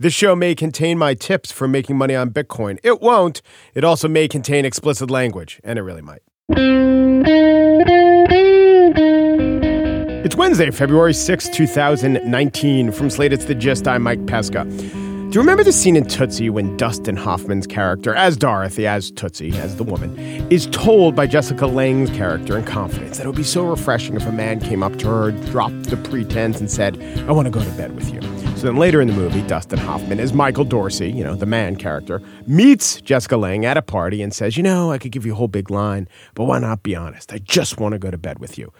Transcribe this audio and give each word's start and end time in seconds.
This 0.00 0.14
show 0.14 0.34
may 0.34 0.54
contain 0.54 0.96
my 0.96 1.12
tips 1.12 1.52
for 1.52 1.68
making 1.68 1.98
money 1.98 2.14
on 2.14 2.30
Bitcoin. 2.30 2.78
It 2.82 3.02
won't. 3.02 3.42
It 3.74 3.84
also 3.84 4.08
may 4.08 4.28
contain 4.28 4.64
explicit 4.64 5.10
language, 5.10 5.60
and 5.62 5.78
it 5.78 5.82
really 5.82 6.00
might. 6.00 6.22
It's 10.24 10.34
Wednesday, 10.36 10.70
February 10.70 11.12
6, 11.12 11.50
2019. 11.50 12.92
From 12.92 13.10
Slate, 13.10 13.34
it's 13.34 13.44
The 13.44 13.54
Gist. 13.54 13.86
I'm 13.86 14.00
Mike 14.02 14.24
Pesca. 14.26 14.64
Do 14.64 15.34
you 15.34 15.40
remember 15.40 15.62
the 15.62 15.70
scene 15.70 15.96
in 15.96 16.08
Tootsie 16.08 16.48
when 16.48 16.78
Dustin 16.78 17.16
Hoffman's 17.16 17.66
character, 17.66 18.14
as 18.14 18.38
Dorothy, 18.38 18.86
as 18.86 19.10
Tootsie, 19.10 19.54
as 19.58 19.76
the 19.76 19.84
woman, 19.84 20.18
is 20.50 20.66
told 20.68 21.14
by 21.14 21.26
Jessica 21.26 21.66
Lange's 21.66 22.08
character 22.16 22.56
in 22.56 22.64
confidence 22.64 23.18
that 23.18 23.24
it 23.24 23.26
would 23.26 23.36
be 23.36 23.42
so 23.44 23.66
refreshing 23.66 24.16
if 24.16 24.24
a 24.24 24.32
man 24.32 24.60
came 24.60 24.82
up 24.82 24.96
to 25.00 25.08
her, 25.08 25.30
dropped 25.30 25.90
the 25.90 25.98
pretense, 25.98 26.58
and 26.58 26.70
said, 26.70 26.98
I 27.28 27.32
want 27.32 27.44
to 27.44 27.50
go 27.50 27.62
to 27.62 27.70
bed 27.72 27.94
with 27.94 28.10
you. 28.10 28.39
So 28.60 28.66
then 28.66 28.76
later 28.76 29.00
in 29.00 29.08
the 29.08 29.14
movie, 29.14 29.40
Dustin 29.48 29.78
Hoffman, 29.78 30.20
as 30.20 30.34
Michael 30.34 30.64
Dorsey, 30.64 31.10
you 31.10 31.24
know, 31.24 31.34
the 31.34 31.46
man 31.46 31.76
character, 31.76 32.20
meets 32.46 33.00
Jessica 33.00 33.38
Lange 33.38 33.64
at 33.64 33.78
a 33.78 33.80
party 33.80 34.20
and 34.20 34.34
says, 34.34 34.58
You 34.58 34.62
know, 34.62 34.92
I 34.92 34.98
could 34.98 35.12
give 35.12 35.24
you 35.24 35.32
a 35.32 35.34
whole 35.34 35.48
big 35.48 35.70
line, 35.70 36.06
but 36.34 36.44
why 36.44 36.58
not 36.58 36.82
be 36.82 36.94
honest? 36.94 37.32
I 37.32 37.38
just 37.38 37.80
want 37.80 37.94
to 37.94 37.98
go 37.98 38.10
to 38.10 38.18
bed 38.18 38.38
with 38.38 38.58
you. 38.58 38.70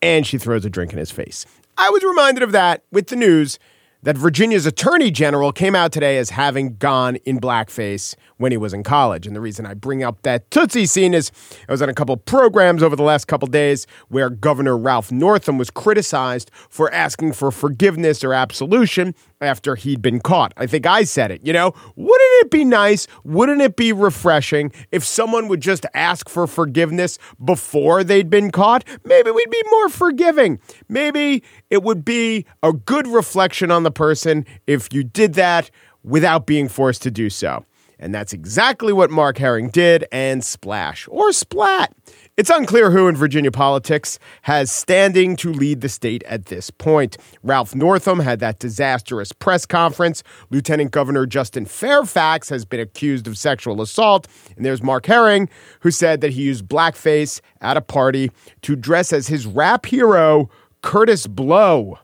And 0.00 0.24
she 0.24 0.38
throws 0.38 0.64
a 0.64 0.70
drink 0.70 0.92
in 0.92 1.00
his 1.00 1.10
face. 1.10 1.46
I 1.76 1.90
was 1.90 2.04
reminded 2.04 2.44
of 2.44 2.52
that 2.52 2.84
with 2.92 3.08
the 3.08 3.16
news 3.16 3.58
that 4.04 4.18
Virginia's 4.18 4.66
attorney 4.66 5.10
general 5.10 5.50
came 5.50 5.74
out 5.74 5.90
today 5.90 6.18
as 6.18 6.28
having 6.28 6.76
gone 6.76 7.16
in 7.24 7.40
blackface 7.40 8.14
when 8.36 8.52
he 8.52 8.58
was 8.58 8.74
in 8.74 8.82
college. 8.82 9.26
And 9.26 9.34
the 9.34 9.40
reason 9.40 9.64
I 9.64 9.72
bring 9.72 10.02
up 10.02 10.20
that 10.22 10.50
Tootsie 10.50 10.84
scene 10.84 11.14
is 11.14 11.32
I 11.66 11.72
was 11.72 11.80
on 11.80 11.88
a 11.88 11.94
couple 11.94 12.14
programs 12.18 12.82
over 12.82 12.96
the 12.96 13.02
last 13.02 13.26
couple 13.26 13.48
days 13.48 13.86
where 14.08 14.28
Governor 14.28 14.76
Ralph 14.76 15.10
Northam 15.10 15.56
was 15.56 15.70
criticized 15.70 16.50
for 16.68 16.92
asking 16.92 17.32
for 17.32 17.50
forgiveness 17.50 18.22
or 18.22 18.34
absolution 18.34 19.14
after 19.44 19.76
he'd 19.76 20.02
been 20.02 20.20
caught. 20.20 20.52
I 20.56 20.66
think 20.66 20.86
I 20.86 21.04
said 21.04 21.30
it, 21.30 21.44
you 21.46 21.52
know, 21.52 21.72
wouldn't 21.96 22.44
it 22.44 22.50
be 22.50 22.64
nice? 22.64 23.06
Wouldn't 23.24 23.60
it 23.60 23.76
be 23.76 23.92
refreshing 23.92 24.72
if 24.90 25.04
someone 25.04 25.48
would 25.48 25.60
just 25.60 25.86
ask 25.94 26.28
for 26.28 26.46
forgiveness 26.46 27.18
before 27.44 28.02
they'd 28.02 28.30
been 28.30 28.50
caught? 28.50 28.84
Maybe 29.04 29.30
we'd 29.30 29.50
be 29.50 29.62
more 29.70 29.88
forgiving. 29.88 30.58
Maybe 30.88 31.42
it 31.70 31.82
would 31.82 32.04
be 32.04 32.46
a 32.62 32.72
good 32.72 33.06
reflection 33.06 33.70
on 33.70 33.82
the 33.82 33.90
person 33.90 34.46
if 34.66 34.92
you 34.92 35.04
did 35.04 35.34
that 35.34 35.70
without 36.02 36.46
being 36.46 36.68
forced 36.68 37.02
to 37.02 37.10
do 37.10 37.30
so. 37.30 37.64
And 37.98 38.14
that's 38.14 38.32
exactly 38.32 38.92
what 38.92 39.10
Mark 39.10 39.38
Herring 39.38 39.70
did 39.70 40.04
and 40.12 40.44
splash 40.44 41.08
or 41.10 41.32
splat. 41.32 41.94
It's 42.36 42.50
unclear 42.50 42.90
who 42.90 43.06
in 43.06 43.14
Virginia 43.14 43.52
politics 43.52 44.18
has 44.42 44.72
standing 44.72 45.36
to 45.36 45.52
lead 45.52 45.82
the 45.82 45.88
state 45.88 46.24
at 46.24 46.46
this 46.46 46.68
point. 46.68 47.16
Ralph 47.44 47.76
Northam 47.76 48.18
had 48.18 48.40
that 48.40 48.58
disastrous 48.58 49.30
press 49.30 49.64
conference. 49.64 50.24
Lieutenant 50.50 50.90
Governor 50.90 51.26
Justin 51.26 51.64
Fairfax 51.64 52.48
has 52.48 52.64
been 52.64 52.80
accused 52.80 53.28
of 53.28 53.38
sexual 53.38 53.80
assault. 53.80 54.26
And 54.56 54.66
there's 54.66 54.82
Mark 54.82 55.06
Herring, 55.06 55.48
who 55.78 55.92
said 55.92 56.22
that 56.22 56.32
he 56.32 56.42
used 56.42 56.66
blackface 56.66 57.40
at 57.60 57.76
a 57.76 57.80
party 57.80 58.32
to 58.62 58.74
dress 58.74 59.12
as 59.12 59.28
his 59.28 59.46
rap 59.46 59.86
hero, 59.86 60.50
Kurtis 60.82 61.28
Blow. 61.28 62.00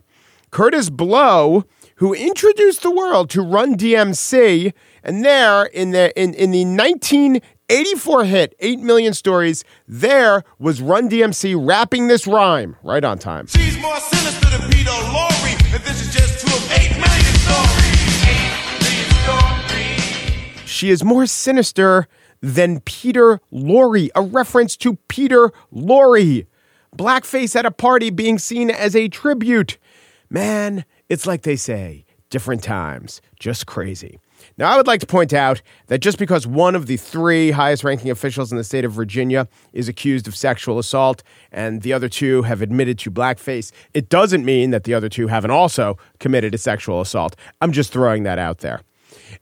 Kurtis 0.52 0.90
Blow, 0.90 1.64
who 1.96 2.14
introduced 2.14 2.82
the 2.82 2.92
world 2.92 3.30
to 3.30 3.42
Run 3.42 3.76
DMC, 3.76 4.72
and 5.02 5.24
there 5.24 5.64
in 5.66 5.90
the 5.90 6.16
in, 6.20 6.34
in 6.34 6.52
the 6.52 6.64
1984 7.70 8.24
hit, 8.24 8.54
8 8.58 8.80
million 8.80 9.14
stories, 9.14 9.62
there 9.86 10.42
was 10.58 10.82
Run 10.82 11.08
DMC 11.08 11.54
rapping 11.56 12.08
this 12.08 12.26
rhyme 12.26 12.74
right 12.82 13.04
on 13.04 13.16
time. 13.16 13.46
She's 13.46 13.80
more 13.80 13.96
sinister 14.00 14.50
than 14.50 14.68
Peter 14.72 14.90
Lorre, 14.90 15.72
and 15.72 15.84
this 15.84 16.02
is 16.02 16.12
just 16.12 16.44
two 16.44 16.52
of 16.52 16.72
8 16.72 16.90
million 16.90 17.34
stories. 17.46 18.24
8 18.26 18.82
million 18.82 19.10
stories. 20.58 20.68
She 20.68 20.90
is 20.90 21.04
more 21.04 21.26
sinister 21.26 22.08
than 22.40 22.80
Peter 22.80 23.40
Lorre, 23.52 24.08
a 24.16 24.22
reference 24.22 24.76
to 24.78 24.96
Peter 25.06 25.52
Lorre. 25.72 26.46
Blackface 26.98 27.54
at 27.54 27.66
a 27.66 27.70
party 27.70 28.10
being 28.10 28.40
seen 28.40 28.68
as 28.72 28.96
a 28.96 29.06
tribute. 29.06 29.78
Man, 30.28 30.84
it's 31.08 31.24
like 31.24 31.42
they 31.42 31.54
say, 31.54 32.04
different 32.30 32.64
times, 32.64 33.22
just 33.38 33.66
crazy. 33.66 34.18
Now, 34.60 34.70
I 34.70 34.76
would 34.76 34.86
like 34.86 35.00
to 35.00 35.06
point 35.06 35.32
out 35.32 35.62
that 35.86 36.00
just 36.00 36.18
because 36.18 36.46
one 36.46 36.74
of 36.74 36.86
the 36.86 36.98
three 36.98 37.50
highest 37.50 37.82
ranking 37.82 38.10
officials 38.10 38.52
in 38.52 38.58
the 38.58 38.62
state 38.62 38.84
of 38.84 38.92
Virginia 38.92 39.48
is 39.72 39.88
accused 39.88 40.28
of 40.28 40.36
sexual 40.36 40.78
assault 40.78 41.22
and 41.50 41.80
the 41.80 41.94
other 41.94 42.10
two 42.10 42.42
have 42.42 42.60
admitted 42.60 42.98
to 42.98 43.10
blackface, 43.10 43.72
it 43.94 44.10
doesn't 44.10 44.44
mean 44.44 44.68
that 44.68 44.84
the 44.84 44.92
other 44.92 45.08
two 45.08 45.28
haven't 45.28 45.50
also 45.50 45.96
committed 46.18 46.54
a 46.54 46.58
sexual 46.58 47.00
assault. 47.00 47.36
I'm 47.62 47.72
just 47.72 47.90
throwing 47.90 48.24
that 48.24 48.38
out 48.38 48.58
there 48.58 48.82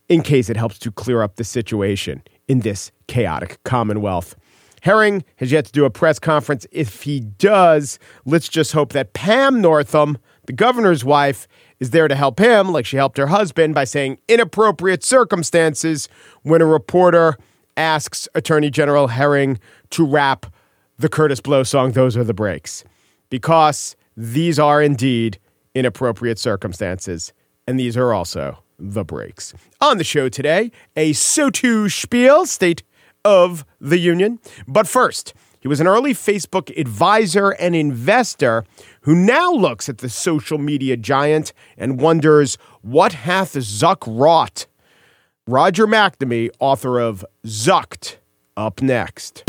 in 0.09 0.23
case 0.23 0.49
it 0.49 0.57
helps 0.57 0.79
to 0.79 0.93
clear 0.93 1.21
up 1.21 1.35
the 1.35 1.43
situation 1.43 2.23
in 2.47 2.61
this 2.61 2.93
chaotic 3.09 3.61
Commonwealth. 3.65 4.37
Herring 4.83 5.25
has 5.39 5.51
yet 5.51 5.65
to 5.65 5.73
do 5.73 5.85
a 5.85 5.91
press 5.91 6.21
conference. 6.21 6.65
If 6.71 7.03
he 7.03 7.19
does, 7.19 7.99
let's 8.25 8.49
just 8.49 8.71
hope 8.71 8.93
that 8.93 9.15
Pam 9.15 9.61
Northam, 9.61 10.19
the 10.47 10.53
governor's 10.53 11.05
wife, 11.05 11.49
is 11.81 11.91
there 11.91 12.09
to 12.09 12.15
help 12.15 12.39
him, 12.39 12.73
like 12.73 12.87
she 12.87 12.97
helped 12.97 13.19
her 13.19 13.29
husband, 13.29 13.75
by 13.75 13.85
saying 13.85 14.19
inappropriate 14.29 15.05
circumstances 15.05 16.09
when 16.43 16.61
a 16.61 16.67
reporter 16.67 17.37
asks 17.77 18.29
Attorney 18.35 18.71
General 18.71 19.09
Herring 19.09 19.59
to 19.91 20.05
rap 20.05 20.47
the 20.99 21.09
Kurtis 21.09 21.43
Blow 21.43 21.63
song, 21.63 21.93
Those 21.93 22.17
Are 22.17 22.25
the 22.25 22.35
Breaks. 22.35 22.85
Because 23.31 23.95
these 24.17 24.59
are 24.59 24.83
indeed 24.83 25.39
inappropriate 25.75 26.39
circumstances, 26.39 27.33
and 27.67 27.79
these 27.79 27.97
are 27.97 28.13
also 28.13 28.59
the 28.79 29.05
breaks. 29.05 29.55
On 29.81 29.99
the 29.99 30.05
show 30.05 30.29
today, 30.29 30.73
a 30.97 31.13
SOTU 31.13 31.91
spiel, 31.91 32.47
State 32.47 32.83
of 33.25 33.65
the 33.81 33.99
Union. 33.99 34.39
But 34.67 34.89
first, 34.89 35.35
he 35.61 35.69
was 35.69 35.81
an 35.81 35.87
early 35.87 36.15
Facebook 36.15 36.77
advisor 36.79 37.51
and 37.51 37.75
investor 37.75 38.65
who 39.09 39.15
now 39.15 39.51
looks 39.51 39.89
at 39.89 39.99
the 39.99 40.09
social 40.11 40.59
media 40.59 40.95
giant 40.95 41.55
and 41.79 41.99
wonders 41.99 42.59
what 42.83 43.15
hath 43.15 43.55
Zuck 43.55 44.05
wrought. 44.07 44.67
Roger 45.47 45.87
McNamee, 45.87 46.51
author 46.61 47.01
of 47.01 47.25
Zucked, 47.47 48.17
up 48.55 48.83
next. 48.83 49.45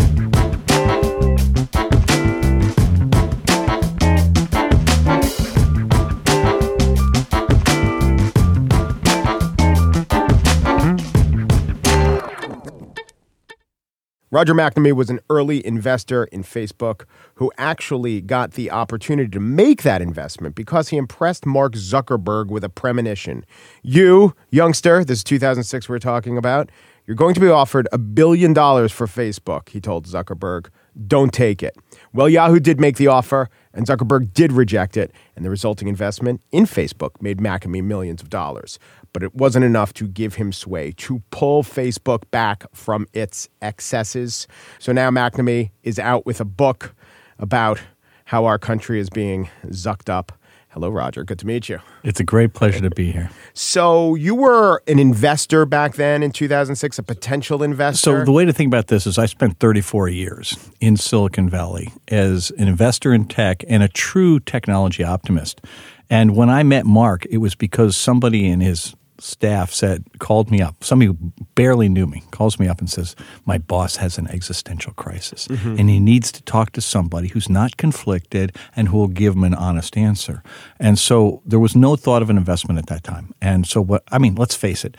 Roger 14.32 14.54
McNamee 14.54 14.94
was 14.94 15.10
an 15.10 15.20
early 15.32 15.66
investor 15.66 16.26
in 16.26 16.44
Facebook 16.44 17.06
who 17.36 17.52
actually 17.58 18.22
got 18.22 18.52
the 18.52 18.70
opportunity 18.70 19.28
to 19.32 19.40
make 19.40 19.82
that 19.82 20.04
investment 20.04 20.54
because 20.54 20.90
he 20.90 20.98
impressed 20.98 21.48
Mark 21.48 21.74
Zuckerberg 21.74 22.48
with 22.48 22.64
a 22.64 22.70
premonition. 22.70 23.44
You, 23.82 24.36
youngster, 24.52 25.04
this 25.04 25.20
is 25.20 25.24
2006 25.24 25.90
we're 25.90 25.98
talking 25.98 26.38
about, 26.38 26.70
You're 27.08 27.16
going 27.16 27.34
to 27.34 27.40
be 27.42 27.48
offered 27.50 27.88
a 27.92 27.98
billion 27.98 28.54
dollars 28.54 28.92
for 28.92 29.08
Facebook, 29.08 29.70
he 29.70 29.82
told 29.82 30.06
Zuckerberg. 30.06 30.68
Don't 31.08 31.34
take 31.34 31.64
it. 31.64 31.76
Well, 32.14 32.30
Yahoo 32.30 32.60
did 32.60 32.80
make 32.80 32.98
the 32.98 33.08
offer, 33.08 33.50
and 33.74 33.88
Zuckerberg 33.88 34.34
did 34.34 34.52
reject 34.52 34.96
it, 34.96 35.12
and 35.36 35.44
the 35.44 35.50
resulting 35.50 35.88
investment 35.88 36.42
in 36.52 36.66
Facebook 36.66 37.20
made 37.20 37.40
McNamee 37.40 37.84
millions 37.84 38.22
of 38.22 38.30
dollars. 38.30 38.78
But 39.14 39.24
it 39.24 39.36
wasn't 39.36 39.66
enough 39.66 39.94
to 39.94 40.08
give 40.08 40.36
him 40.36 40.52
sway 40.52 40.92
to 40.98 41.22
pull 41.32 41.64
Facebook 41.64 42.30
back 42.32 42.66
from 42.74 43.08
its 43.14 43.50
excesses. 43.62 44.48
So 44.78 44.92
now 44.92 45.10
McNamee 45.10 45.72
is 45.84 46.00
out 46.00 46.26
with 46.26 46.40
a 46.40 46.46
book 46.46 46.94
about 47.40 47.82
how 48.26 48.46
our 48.46 48.60
country 48.60 49.00
is 49.00 49.10
being 49.10 49.50
zucked 49.68 50.10
up. 50.10 50.32
Hello, 50.74 50.90
Roger. 50.90 51.24
Good 51.24 51.40
to 51.40 51.48
meet 51.48 51.68
you. 51.68 51.80
It's 52.04 52.20
a 52.20 52.24
great 52.24 52.54
pleasure 52.54 52.82
to 52.82 52.92
be 52.92 53.12
here. 53.12 53.32
So 53.56 54.14
you 54.14 54.36
were 54.36 54.84
an 54.88 55.00
investor 55.00 55.66
back 55.66 55.96
then 55.96 56.22
in 56.22 56.32
2006, 56.32 57.00
a 57.00 57.04
potential 57.04 57.64
investor. 57.64 58.20
So 58.20 58.24
the 58.24 58.32
way 58.32 58.46
to 58.46 58.54
think 58.54 58.68
about 58.68 58.86
this 58.86 59.08
is 59.08 59.18
I 59.18 59.26
spent 59.26 59.58
34 59.60 60.10
years 60.10 60.70
in 60.80 60.96
Silicon 60.96 61.50
Valley 61.50 61.92
as 62.10 62.52
an 62.52 62.68
investor 62.68 63.16
in 63.16 63.26
tech 63.26 63.64
and 63.68 63.82
a 63.82 63.88
true 63.88 64.40
technology 64.40 65.04
optimist. 65.04 65.60
And 66.08 66.36
when 66.36 66.52
I 66.52 66.62
met 66.62 66.86
Mark, 66.86 67.26
it 67.32 67.38
was 67.38 67.56
because 67.56 67.98
somebody 67.98 68.48
in 68.48 68.60
his 68.60 68.96
staff 69.20 69.72
said 69.72 70.06
called 70.20 70.52
me 70.52 70.62
up. 70.62 70.84
Somebody 70.84 71.08
who 71.08 71.32
barely 71.56 71.90
knew 71.90 72.08
me 72.08 72.24
calls 72.32 72.60
me 72.60 72.68
up 72.68 72.80
and 72.80 72.90
says 72.90 73.16
my 73.46 73.58
boss 73.58 73.98
has 73.98 74.18
an 74.18 74.28
existential 74.28 74.94
crisis 74.94 75.48
mm-hmm. 75.48 75.76
and 75.78 75.90
he 75.90 76.00
needs 76.00 76.32
to 76.32 76.42
talk 76.44 76.72
to 76.72 76.82
somebody 76.82 77.28
who's 77.30 77.50
not 77.50 77.78
conflicted 77.78 78.56
and 78.76 78.88
who 78.88 78.98
will 78.98 79.08
give 79.08 79.36
him 79.36 79.44
an 79.44 79.54
honest 79.54 79.98
answer. 79.98 80.44
And 80.80 80.98
so 80.98 81.42
there 81.46 81.60
was 81.60 81.76
no 81.76 81.96
thought 81.96 82.22
of 82.22 82.30
an 82.30 82.38
investment 82.38 82.80
at 82.80 82.88
that 82.88 83.04
time. 83.04 83.34
And 83.42 83.68
so 83.68 83.82
what 83.82 84.04
i 84.12 84.18
mean 84.18 84.36
let's 84.36 84.56
face 84.56 84.86
it 84.86 84.96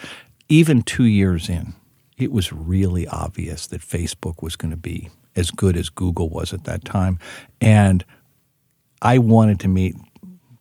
even 0.49 0.83
2 0.83 1.05
years 1.05 1.49
in 1.49 1.75
it 2.19 2.33
was 2.33 2.53
really 2.53 3.07
obvious 3.07 3.67
that 3.69 3.81
facebook 3.81 4.43
was 4.43 4.57
going 4.57 4.71
to 4.71 4.77
be 4.77 5.09
as 5.37 5.51
good 5.51 5.77
as 5.77 5.89
google 5.89 6.29
was 6.29 6.53
at 6.53 6.65
that 6.65 6.85
time. 6.85 7.19
And 7.61 8.05
i 9.03 9.19
wanted 9.19 9.61
to 9.61 9.69
meet 9.69 9.97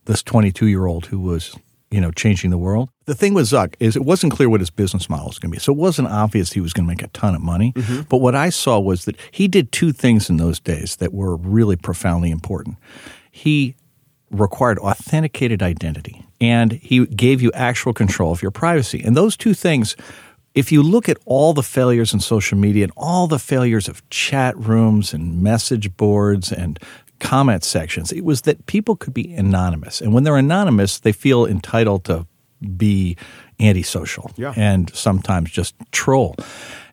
this 0.05 0.23
22 0.23 0.67
year 0.67 0.85
old 0.85 1.07
who 1.07 1.19
was 1.19 1.55
you 1.91 2.01
know 2.01 2.11
changing 2.11 2.49
the 2.49 2.57
world 2.57 2.89
the 3.09 3.15
thing 3.15 3.33
with 3.33 3.45
zuck 3.45 3.73
is 3.79 3.95
it 3.95 4.05
wasn't 4.05 4.31
clear 4.31 4.49
what 4.49 4.59
his 4.59 4.69
business 4.69 5.09
model 5.09 5.25
was 5.25 5.39
going 5.39 5.51
to 5.51 5.55
be. 5.55 5.59
So 5.59 5.73
it 5.73 5.77
wasn't 5.77 6.09
obvious 6.09 6.53
he 6.53 6.61
was 6.61 6.73
going 6.73 6.85
to 6.85 6.87
make 6.87 7.01
a 7.01 7.07
ton 7.07 7.33
of 7.33 7.41
money. 7.41 7.73
Mm-hmm. 7.73 8.01
But 8.03 8.17
what 8.17 8.35
i 8.35 8.49
saw 8.49 8.79
was 8.79 9.05
that 9.05 9.17
he 9.31 9.47
did 9.47 9.71
two 9.71 9.91
things 9.91 10.29
in 10.29 10.37
those 10.37 10.59
days 10.59 10.97
that 10.97 11.11
were 11.11 11.35
really 11.35 11.75
profoundly 11.75 12.29
important. 12.29 12.77
He 13.31 13.75
required 14.29 14.77
authenticated 14.77 15.63
identity 15.63 16.23
and 16.39 16.73
he 16.73 17.07
gave 17.07 17.41
you 17.41 17.51
actual 17.53 17.93
control 17.93 18.31
of 18.31 18.43
your 18.43 18.51
privacy. 18.51 19.01
And 19.03 19.17
those 19.17 19.35
two 19.35 19.55
things 19.55 19.95
if 20.55 20.71
you 20.71 20.81
look 20.81 21.07
at 21.07 21.17
all 21.25 21.53
the 21.53 21.63
failures 21.63 22.11
in 22.13 22.19
social 22.19 22.57
media 22.57 22.83
and 22.83 22.93
all 22.97 23.27
the 23.27 23.39
failures 23.39 23.87
of 23.87 24.07
chat 24.09 24.57
rooms 24.57 25.13
and 25.13 25.41
message 25.43 25.95
boards 25.95 26.51
and 26.51 26.79
comment 27.19 27.63
sections, 27.63 28.11
it 28.11 28.25
was 28.25 28.41
that 28.41 28.65
people 28.65 28.95
could 28.95 29.13
be 29.13 29.33
anonymous. 29.35 30.01
And 30.01 30.11
when 30.11 30.23
they're 30.23 30.37
anonymous, 30.37 30.99
they 30.99 31.11
feel 31.11 31.45
entitled 31.45 32.03
to 32.05 32.25
be 32.77 33.17
antisocial 33.59 34.31
Yeah. 34.37 34.53
and 34.55 34.91
sometimes 34.93 35.51
just 35.51 35.75
troll. 35.91 36.35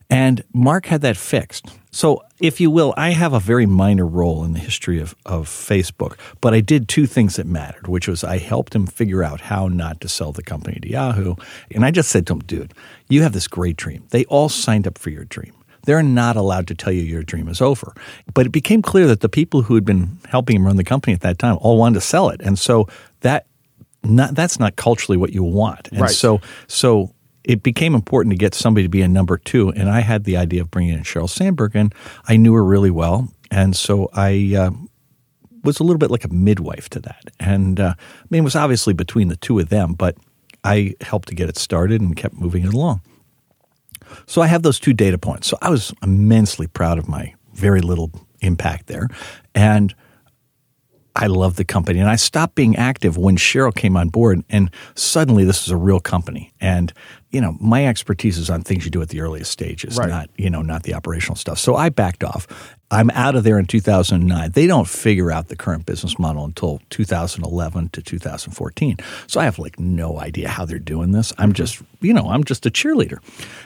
And 0.09 0.43
Mark 0.53 0.85
had 0.85 1.01
that 1.01 1.17
fixed. 1.17 1.65
So, 1.91 2.23
if 2.39 2.61
you 2.61 2.69
will, 2.71 2.93
I 2.95 3.09
have 3.09 3.33
a 3.33 3.39
very 3.39 3.65
minor 3.65 4.05
role 4.05 4.43
in 4.45 4.53
the 4.53 4.59
history 4.59 5.01
of, 5.01 5.15
of 5.25 5.47
Facebook, 5.49 6.17
but 6.39 6.53
I 6.53 6.61
did 6.61 6.87
two 6.87 7.07
things 7.07 7.35
that 7.35 7.45
mattered, 7.47 7.87
which 7.87 8.07
was 8.07 8.23
I 8.23 8.37
helped 8.37 8.73
him 8.75 8.85
figure 8.87 9.23
out 9.23 9.41
how 9.41 9.67
not 9.67 9.99
to 10.01 10.07
sell 10.07 10.31
the 10.31 10.43
company 10.43 10.79
to 10.79 10.89
Yahoo. 10.89 11.35
And 11.71 11.83
I 11.83 11.91
just 11.91 12.09
said 12.09 12.25
to 12.27 12.33
him, 12.33 12.39
dude, 12.39 12.73
you 13.09 13.23
have 13.23 13.33
this 13.33 13.47
great 13.47 13.75
dream. 13.75 14.03
They 14.11 14.23
all 14.25 14.47
signed 14.49 14.87
up 14.87 14.97
for 14.97 15.09
your 15.09 15.25
dream. 15.25 15.53
They're 15.83 16.03
not 16.03 16.35
allowed 16.35 16.67
to 16.67 16.75
tell 16.75 16.93
you 16.93 17.01
your 17.01 17.23
dream 17.23 17.47
is 17.49 17.59
over. 17.61 17.93
But 18.33 18.45
it 18.45 18.49
became 18.51 18.81
clear 18.81 19.07
that 19.07 19.21
the 19.21 19.29
people 19.29 19.63
who 19.63 19.75
had 19.75 19.85
been 19.85 20.19
helping 20.29 20.57
him 20.57 20.65
run 20.65 20.75
the 20.77 20.83
company 20.83 21.13
at 21.13 21.21
that 21.21 21.39
time 21.39 21.57
all 21.61 21.77
wanted 21.77 21.95
to 21.95 22.01
sell 22.01 22.29
it. 22.29 22.39
And 22.41 22.59
so 22.59 22.87
that 23.21 23.45
not, 24.07 24.35
that's 24.35 24.59
not 24.59 24.75
culturally 24.75 25.17
what 25.17 25.33
you 25.33 25.43
want. 25.43 25.89
And 25.91 26.01
Right. 26.01 26.11
so 26.11 26.41
so 26.67 27.13
it 27.43 27.63
became 27.63 27.95
important 27.95 28.33
to 28.33 28.37
get 28.37 28.53
somebody 28.53 28.83
to 28.83 28.89
be 28.89 29.01
a 29.01 29.07
number 29.07 29.37
two. 29.37 29.69
And 29.69 29.89
I 29.89 30.01
had 30.01 30.25
the 30.25 30.35
idea 30.35 30.61
of 30.61 30.69
bringing 30.69 30.93
in 30.95 31.03
Sheryl 31.03 31.29
Sandberg, 31.29 31.75
and 31.75 31.93
I 32.27 32.35
knew 32.35 32.53
her 32.53 32.63
really 32.63 32.91
well. 32.91 33.31
And 33.49 33.75
so 33.75 34.09
I 34.13 34.53
uh, 34.57 34.71
was 35.63 35.79
a 35.79 35.83
little 35.83 35.97
bit 35.97 36.11
like 36.11 36.25
a 36.25 36.33
midwife 36.33 36.89
to 36.89 36.99
that. 36.99 37.23
And 37.39 37.79
uh, 37.79 37.93
I 37.97 38.25
mean, 38.29 38.41
it 38.41 38.43
was 38.43 38.55
obviously 38.55 38.93
between 38.93 39.29
the 39.29 39.37
two 39.37 39.59
of 39.59 39.69
them, 39.69 39.93
but 39.93 40.17
I 40.63 40.95
helped 41.01 41.29
to 41.29 41.35
get 41.35 41.47
it 41.47 41.57
started 41.57 42.01
and 42.01 42.15
kept 42.15 42.35
moving 42.35 42.65
it 42.65 42.73
along. 42.73 43.01
So 44.25 44.41
I 44.41 44.47
have 44.47 44.63
those 44.63 44.79
two 44.79 44.93
data 44.93 45.17
points. 45.17 45.47
So 45.47 45.57
I 45.61 45.69
was 45.69 45.93
immensely 46.01 46.67
proud 46.67 46.97
of 46.97 47.07
my 47.07 47.33
very 47.53 47.81
little 47.81 48.11
impact 48.41 48.87
there. 48.87 49.07
And 49.55 49.93
I 51.17 51.27
love 51.27 51.55
the 51.55 51.65
company. 51.65 51.99
And 51.99 52.09
I 52.09 52.15
stopped 52.15 52.53
being 52.53 52.75
active 52.75 53.17
when 53.17 53.37
Sheryl 53.37 53.73
came 53.73 53.97
on 53.97 54.09
board. 54.09 54.43
And 54.51 54.69
suddenly 54.93 55.45
this 55.45 55.63
is 55.63 55.71
a 55.71 55.77
real 55.77 55.99
company. 55.99 56.53
And, 56.61 56.93
you 57.31 57.41
know, 57.41 57.57
my 57.59 57.87
expertise 57.87 58.37
is 58.37 58.51
on 58.51 58.61
things 58.61 58.85
you 58.85 58.91
do 58.91 59.01
at 59.01 59.09
the 59.09 59.21
earliest 59.21 59.51
stages, 59.51 59.97
Right. 59.97 60.09
not, 60.09 60.29
you 60.37 60.51
know, 60.51 60.61
not 60.61 60.83
the 60.83 60.93
operational 60.93 61.35
stuff. 61.35 61.57
So 61.57 61.75
I 61.75 61.89
backed 61.89 62.23
off. 62.23 62.47
I'm 62.91 63.09
out 63.09 63.35
of 63.35 63.43
there 63.43 63.57
in 63.57 63.65
2009. 63.65 64.51
They 64.51 64.67
don't 64.67 64.87
figure 64.87 65.31
out 65.31 65.47
the 65.47 65.55
current 65.55 65.87
business 65.87 66.19
model 66.19 66.45
until 66.45 66.81
2011 66.91 67.89
to 67.89 68.01
2014. 68.01 68.97
So 69.25 69.39
I 69.39 69.45
have 69.45 69.57
like 69.57 69.79
no 69.79 70.19
idea 70.19 70.49
how 70.49 70.65
they're 70.65 70.77
doing 70.77 71.13
this. 71.13 71.33
I'm 71.39 71.49
mm-hmm. 71.49 71.55
just, 71.55 71.81
you 71.99 72.13
know, 72.13 72.29
I'm 72.29 72.43
just 72.43 72.65
a 72.67 72.69
cheerleader. 72.69 73.17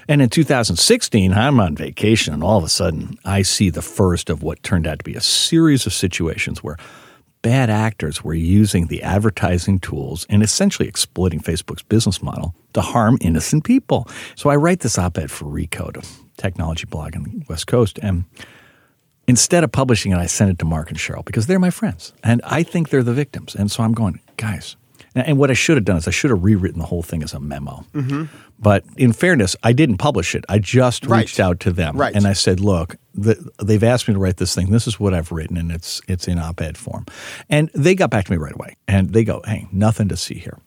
And 0.07 0.21
in 0.21 0.29
2016, 0.29 1.33
I'm 1.33 1.59
on 1.59 1.75
vacation 1.75 2.33
and 2.33 2.43
all 2.43 2.57
of 2.57 2.63
a 2.63 2.69
sudden 2.69 3.19
I 3.25 3.41
see 3.41 3.69
the 3.69 3.81
first 3.81 4.29
of 4.29 4.41
what 4.41 4.63
turned 4.63 4.87
out 4.87 4.99
to 4.99 5.03
be 5.03 5.15
a 5.15 5.21
series 5.21 5.85
of 5.85 5.93
situations 5.93 6.63
where 6.63 6.77
bad 7.41 7.69
actors 7.69 8.23
were 8.23 8.33
using 8.33 8.87
the 8.87 9.01
advertising 9.03 9.79
tools 9.79 10.25
and 10.29 10.43
essentially 10.43 10.87
exploiting 10.87 11.39
Facebook's 11.39 11.83
business 11.83 12.21
model 12.21 12.53
to 12.73 12.81
harm 12.81 13.17
innocent 13.21 13.63
people. 13.63 14.07
So 14.35 14.49
I 14.49 14.55
write 14.55 14.81
this 14.81 14.97
op 14.97 15.17
ed 15.17 15.31
for 15.31 15.45
Recode, 15.45 15.97
a 15.97 16.41
technology 16.41 16.85
blog 16.85 17.15
on 17.15 17.23
the 17.23 17.43
West 17.49 17.67
Coast. 17.67 17.99
And 18.01 18.25
instead 19.27 19.63
of 19.63 19.71
publishing 19.71 20.11
it, 20.11 20.17
I 20.17 20.27
sent 20.27 20.51
it 20.51 20.59
to 20.59 20.65
Mark 20.65 20.89
and 20.89 20.97
Sheryl 20.97 21.25
because 21.25 21.47
they're 21.47 21.59
my 21.59 21.71
friends. 21.71 22.13
And 22.23 22.41
I 22.43 22.63
think 22.63 22.89
they're 22.89 23.03
the 23.03 23.13
victims. 23.13 23.55
And 23.55 23.71
so 23.71 23.83
I'm 23.83 23.93
going, 23.93 24.19
guys. 24.37 24.75
And 25.13 25.37
what 25.37 25.49
I 25.51 25.53
should 25.53 25.75
have 25.77 25.83
done 25.85 25.97
is 25.97 26.07
I 26.07 26.11
should 26.11 26.29
have 26.29 26.43
rewritten 26.43 26.79
the 26.79 26.85
whole 26.85 27.03
thing 27.03 27.21
as 27.21 27.33
a 27.33 27.39
memo. 27.39 27.85
Mm-hmm. 27.93 28.25
But 28.59 28.85
in 28.95 29.11
fairness, 29.11 29.55
I 29.61 29.73
didn't 29.73 29.97
publish 29.97 30.35
it. 30.35 30.45
I 30.47 30.59
just 30.59 31.05
Right. 31.05 31.19
reached 31.21 31.39
out 31.39 31.59
to 31.61 31.71
them 31.71 31.97
Right. 31.97 32.15
and 32.15 32.25
I 32.25 32.33
said, 32.33 32.59
"Look, 32.59 32.95
the, 33.13 33.35
they've 33.61 33.83
asked 33.83 34.07
me 34.07 34.13
to 34.13 34.19
write 34.19 34.37
this 34.37 34.55
thing. 34.55 34.69
This 34.71 34.87
is 34.87 34.99
what 34.99 35.13
I've 35.13 35.31
written, 35.31 35.57
and 35.57 35.71
it's 35.71 36.01
it's 36.07 36.27
in 36.27 36.37
op-ed 36.39 36.77
form." 36.77 37.05
And 37.49 37.69
they 37.73 37.93
got 37.95 38.09
back 38.09 38.25
to 38.25 38.31
me 38.31 38.37
right 38.37 38.53
away, 38.53 38.75
and 38.87 39.11
they 39.11 39.23
go, 39.23 39.41
"Hey, 39.45 39.67
nothing 39.71 40.07
to 40.09 40.15
see 40.17 40.35
here." 40.35 40.57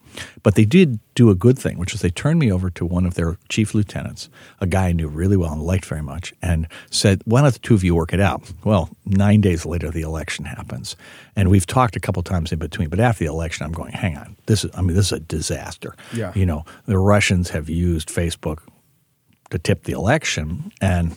But 0.42 0.54
they 0.54 0.64
did 0.64 0.98
do 1.14 1.30
a 1.30 1.34
good 1.34 1.58
thing, 1.58 1.78
which 1.78 1.92
was 1.92 2.02
they 2.02 2.10
turned 2.10 2.38
me 2.38 2.50
over 2.50 2.70
to 2.70 2.84
one 2.84 3.06
of 3.06 3.14
their 3.14 3.38
chief 3.48 3.74
lieutenants, 3.74 4.28
a 4.60 4.66
guy 4.66 4.88
I 4.88 4.92
knew 4.92 5.08
really 5.08 5.36
well 5.36 5.52
and 5.52 5.62
liked 5.62 5.86
very 5.86 6.02
much, 6.02 6.32
and 6.42 6.66
said, 6.90 7.22
"Why 7.24 7.42
don't 7.42 7.52
the 7.52 7.58
two 7.58 7.74
of 7.74 7.84
you 7.84 7.94
work 7.94 8.12
it 8.12 8.20
out?" 8.20 8.52
Well, 8.64 8.90
nine 9.04 9.40
days 9.40 9.64
later, 9.64 9.90
the 9.90 10.02
election 10.02 10.44
happens, 10.44 10.96
and 11.36 11.50
we've 11.50 11.66
talked 11.66 11.96
a 11.96 12.00
couple 12.00 12.22
times 12.22 12.52
in 12.52 12.58
between. 12.58 12.88
But 12.88 13.00
after 13.00 13.24
the 13.24 13.30
election, 13.30 13.64
I'm 13.64 13.72
going, 13.72 13.92
"Hang 13.92 14.16
on, 14.16 14.36
this 14.46 14.64
is 14.64 14.70
I 14.74 14.82
mean, 14.82 14.96
this 14.96 15.06
is 15.06 15.12
a 15.12 15.20
disaster." 15.20 15.94
Yeah. 16.12 16.32
You 16.34 16.46
know, 16.46 16.64
the 16.86 16.98
Russians 16.98 17.50
have 17.50 17.68
used 17.68 18.08
Facebook 18.08 18.58
to 19.50 19.58
tip 19.58 19.84
the 19.84 19.92
election 19.92 20.72
and 20.80 21.16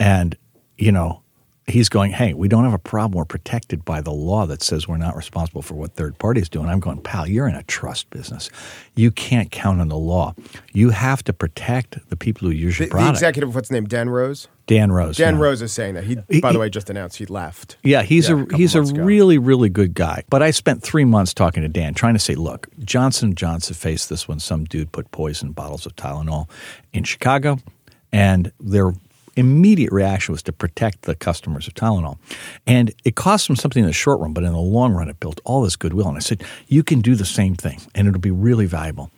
and 0.00 0.36
you 0.76 0.92
know 0.92 1.22
he's 1.68 1.88
going 1.88 2.10
hey 2.12 2.32
we 2.34 2.48
don't 2.48 2.64
have 2.64 2.72
a 2.72 2.78
problem 2.78 3.16
we're 3.16 3.24
protected 3.24 3.84
by 3.84 4.00
the 4.00 4.10
law 4.12 4.46
that 4.46 4.62
says 4.62 4.88
we're 4.88 4.96
not 4.96 5.14
responsible 5.14 5.62
for 5.62 5.74
what 5.74 5.92
third 5.94 6.18
parties 6.18 6.48
do 6.48 6.60
and 6.60 6.70
i'm 6.70 6.80
going 6.80 7.00
pal 7.00 7.26
you're 7.26 7.46
in 7.48 7.54
a 7.54 7.62
trust 7.64 8.08
business 8.10 8.48
you 8.96 9.10
can't 9.10 9.50
count 9.50 9.80
on 9.80 9.88
the 9.88 9.96
law 9.96 10.34
you 10.72 10.90
have 10.90 11.22
to 11.22 11.32
protect 11.32 11.98
the 12.08 12.16
people 12.16 12.48
who 12.48 12.54
use 12.54 12.78
the, 12.78 12.84
your 12.84 12.88
the 12.88 12.92
product 12.92 13.16
executive, 13.16 13.54
what's 13.54 13.68
his 13.68 13.72
name? 13.72 13.86
Dan 13.86 14.08
Rose? 14.08 14.48
dan 14.66 14.90
rose 14.92 15.16
Dan 15.16 15.34
yeah. 15.36 15.40
Rose 15.40 15.62
is 15.62 15.72
saying 15.72 15.94
that. 15.94 16.04
He, 16.04 16.16
He- 16.28 16.40
by 16.40 16.48
the 16.52 16.58
he- 16.58 16.60
way, 16.60 16.68
just 16.70 16.90
announced 16.90 17.16
he 17.16 17.24
left. 17.26 17.76
Yeah, 17.82 18.02
he's 18.02 18.28
Yeah, 18.28 18.36
a 18.36 18.54
a, 18.54 18.56
he's 18.56 18.74
a 18.74 18.82
ago. 18.82 19.02
really 19.02 19.38
really 19.38 19.68
good 19.70 19.94
guy. 19.94 20.24
But 20.28 20.42
I 20.42 20.50
spent 20.50 20.82
three 20.82 21.04
months 21.06 21.32
talking 21.32 21.62
to 21.62 21.68
Dan, 21.70 21.94
trying 21.94 22.14
to 22.14 22.20
say, 22.20 22.34
look, 22.34 22.66
Johnson 22.84 23.34
Johnson 23.34 23.74
faced 23.74 24.08
this 24.10 24.28
when 24.28 24.40
some 24.40 24.64
dude 24.64 24.92
put 24.92 25.10
poison 25.10 25.52
bottles 25.52 25.86
of 25.86 25.96
Tylenol 25.96 26.48
in 26.92 27.04
Chicago, 27.04 27.58
and 28.12 28.52
their 28.60 28.92
immediate 29.38 29.92
reaction 29.92 30.32
was 30.32 30.42
to 30.42 30.52
protect 30.52 31.02
the 31.02 31.14
customers 31.14 31.66
of 31.66 31.74
Tylenol, 31.74 32.18
and 32.66 32.92
it 33.04 33.14
cost 33.14 33.46
them 33.46 33.56
something 33.56 33.82
in 33.82 33.86
the 33.86 33.92
short 33.92 34.20
run, 34.20 34.32
but 34.32 34.44
in 34.44 34.52
the 34.52 34.58
long 34.58 34.92
run, 34.92 35.08
it 35.08 35.20
built 35.20 35.40
all 35.44 35.62
this 35.62 35.76
goodwill. 35.76 36.08
And 36.08 36.16
I 36.16 36.20
said, 36.20 36.42
you 36.66 36.82
can 36.82 37.00
do 37.00 37.14
the 37.14 37.24
same 37.24 37.54
thing, 37.54 37.80
and 37.94 38.08
it'll 38.08 38.20
be 38.20 38.30
really 38.30 38.66
valuable. 38.66 39.10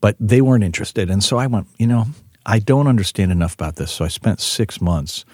But 0.00 0.16
they 0.20 0.40
weren't 0.40 0.64
interested, 0.64 1.10
and 1.10 1.22
so 1.22 1.38
I 1.38 1.46
went, 1.46 1.68
you 1.78 1.86
know, 1.86 2.06
I 2.44 2.58
don't 2.58 2.86
understand 2.86 3.30
enough 3.30 3.54
about 3.54 3.76
this, 3.76 3.90
so 3.92 4.04
I 4.04 4.08
spent 4.08 4.40
six 4.40 4.80
months 4.80 5.24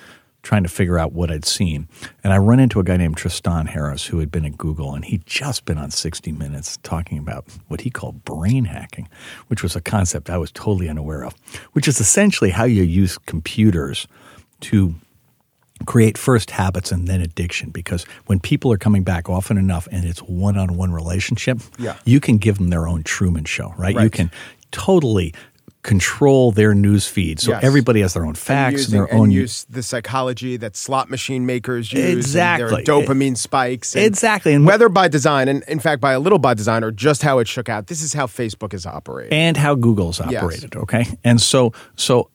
trying 0.45 0.63
to 0.63 0.69
figure 0.69 0.99
out 0.99 1.13
what 1.13 1.31
I'd 1.31 1.45
seen. 1.45 1.89
And 2.23 2.33
I 2.33 2.39
run 2.39 2.61
into 2.61 2.79
a 2.79 2.85
guy 2.85 2.97
named 2.97 3.17
Tristan 3.17 3.67
Harris 3.67 4.05
who 4.07 4.21
had 4.21 4.31
been 4.31 4.45
at 4.45 4.57
Google 4.57 4.95
and 4.95 5.05
he'd 5.05 5.27
just 5.27 5.65
been 5.65 5.79
on 5.79 5.91
60 5.91 6.31
Minutes 6.33 6.79
talking 6.83 7.19
about 7.19 7.47
what 7.69 7.81
he 7.81 7.91
called 7.91 8.25
brain 8.25 8.67
hacking, 8.67 9.09
which 9.49 9.63
was 9.63 9.75
a 9.75 9.81
concept 9.81 10.31
I 10.31 10.39
was 10.39 10.53
totally 10.53 10.89
unaware 10.89 11.25
of, 11.25 11.35
which 11.73 11.89
is 11.89 11.99
essentially 11.99 12.51
how 12.51 12.65
you 12.65 12.83
use 12.83 13.19
computers 13.19 14.07
to 14.61 14.95
create 15.87 16.17
first 16.17 16.51
habits 16.53 16.93
and 16.93 17.09
then 17.09 17.21
addiction 17.21 17.71
because 17.71 18.05
when 18.27 18.39
people 18.41 18.73
are 18.73 18.79
coming 18.79 19.03
back 19.03 19.29
often 19.29 19.59
enough 19.59 19.87
and 19.91 20.05
it's 20.05 20.21
one-on-one 20.21 20.93
relationship 20.93 21.59
Yeah. 21.79 21.97
you 22.05 22.21
can 22.21 22.39
give 22.39 22.59
them 22.59 22.71
their 22.71 22.87
own 22.89 23.03
truman 23.03 23.45
show 23.45 23.75
right, 23.77 23.95
you 24.01 24.09
can 24.09 24.31
totally 24.71 25.35
control 25.83 26.51
their 26.53 26.75
news 26.75 27.07
feed 27.07 27.39
so 27.41 27.51
Yes. 27.51 27.63
everybody 27.63 28.01
has 28.01 28.15
their 28.15 28.25
own 28.25 28.35
facts 28.35 28.85
and, 28.87 28.95
using, 28.95 28.99
their 29.01 29.13
own 29.13 29.31
use 29.31 29.67
the 29.69 29.83
psychology 29.83 30.57
that 30.57 30.77
slot 30.77 31.11
machine 31.11 31.45
makers 31.45 31.93
use. 31.93 32.03
and 32.03 32.17
Exactly. 32.17 32.83
their 32.83 32.85
dopamine 32.85 33.37
spikes. 33.37 33.95
and 33.95 34.07
Exactly. 34.07 34.55
And- 34.55 34.65
whether 34.65 34.89
by 34.89 35.09
design, 35.09 35.49
and 35.49 35.63
in 35.69 35.81
fact, 35.81 36.01
by 36.01 36.13
a 36.13 36.21
little 36.21 36.39
by 36.39 36.55
design, 36.55 36.83
or 36.85 36.91
just 36.91 37.23
how 37.23 37.39
it 37.41 37.49
shook 37.49 37.69
out, 37.69 37.89
this 37.89 38.03
is 38.03 38.15
how 38.15 38.27
Facebook 38.27 38.73
is 38.73 38.87
operated. 38.87 39.35
and 39.35 39.59
how 39.59 39.75
Google's 39.75 40.21
Yes. 40.31 40.43
operated. 40.43 40.75
Okay, 40.77 41.07
and 41.23 41.39
so 41.39 41.73
so 41.97 42.31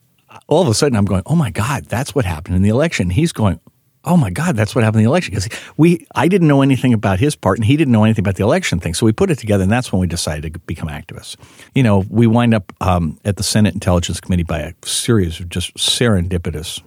all 0.48 0.62
of 0.62 0.68
a 0.68 0.74
sudden 0.74 0.98
I'm 0.98 1.06
going, 1.06 1.24
oh 1.26 1.36
my 1.36 1.52
god, 1.52 1.86
that's 1.86 2.14
what 2.14 2.26
happened 2.26 2.56
in 2.56 2.62
the 2.62 2.70
election. 2.70 3.10
He's 3.10 3.32
going. 3.32 3.60
Oh 4.06 4.16
my 4.16 4.30
God, 4.30 4.56
that's 4.56 4.74
what 4.74 4.86
happened 4.86 5.02
in 5.02 5.06
the 5.06 5.10
election 5.10 5.36
because 5.36 5.50
we 5.76 6.08
I 6.16 6.30
didn't 6.30 6.48
know 6.48 6.62
anything 6.62 6.94
about 6.94 7.20
his 7.20 7.36
part 7.36 7.58
and 7.58 7.66
he 7.66 7.76
didn't 7.76 7.92
know 7.92 8.06
anything 8.06 8.24
about 8.24 8.36
the 8.36 8.44
election 8.44 8.80
thing. 8.80 8.94
So 8.94 9.06
we 9.06 9.12
put 9.12 9.30
it 9.30 9.38
together 9.38 9.64
and 9.64 9.72
that's 9.72 9.92
when 9.92 10.00
we 10.00 10.08
decided 10.08 10.54
to 10.54 10.60
become 10.60 10.88
activists. 10.88 11.36
You 11.76 11.84
know, 11.84 12.06
we 12.10 12.26
wind 12.26 12.54
up 12.54 12.72
um, 12.80 13.20
at 13.26 13.36
the 13.36 13.44
Senate 13.44 13.74
Intelligence 13.74 14.22
Committee 14.22 14.44
by 14.44 14.60
a 14.60 14.74
series 14.86 15.42
of 15.42 15.50
just 15.50 15.76
serendipitous 15.76 16.82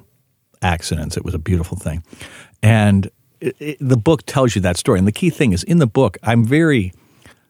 accidents. 0.62 1.18
It 1.18 1.24
was 1.24 1.34
a 1.34 1.38
beautiful 1.38 1.76
thing. 1.76 2.02
And 2.62 3.10
it, 3.40 3.56
it, 3.58 3.76
the 3.80 3.96
book 3.96 4.24
tells 4.24 4.54
you 4.54 4.62
that 4.62 4.78
story. 4.78 4.98
And 4.98 5.06
the 5.06 5.12
key 5.12 5.30
thing 5.30 5.52
is 5.52 5.62
in 5.64 5.78
the 5.78 5.86
book, 5.86 6.16
I'm 6.22 6.44
very 6.44 6.92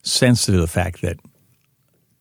sensitive 0.03 0.57
to 0.57 0.61
the 0.61 0.67
fact 0.67 1.03
that 1.03 1.21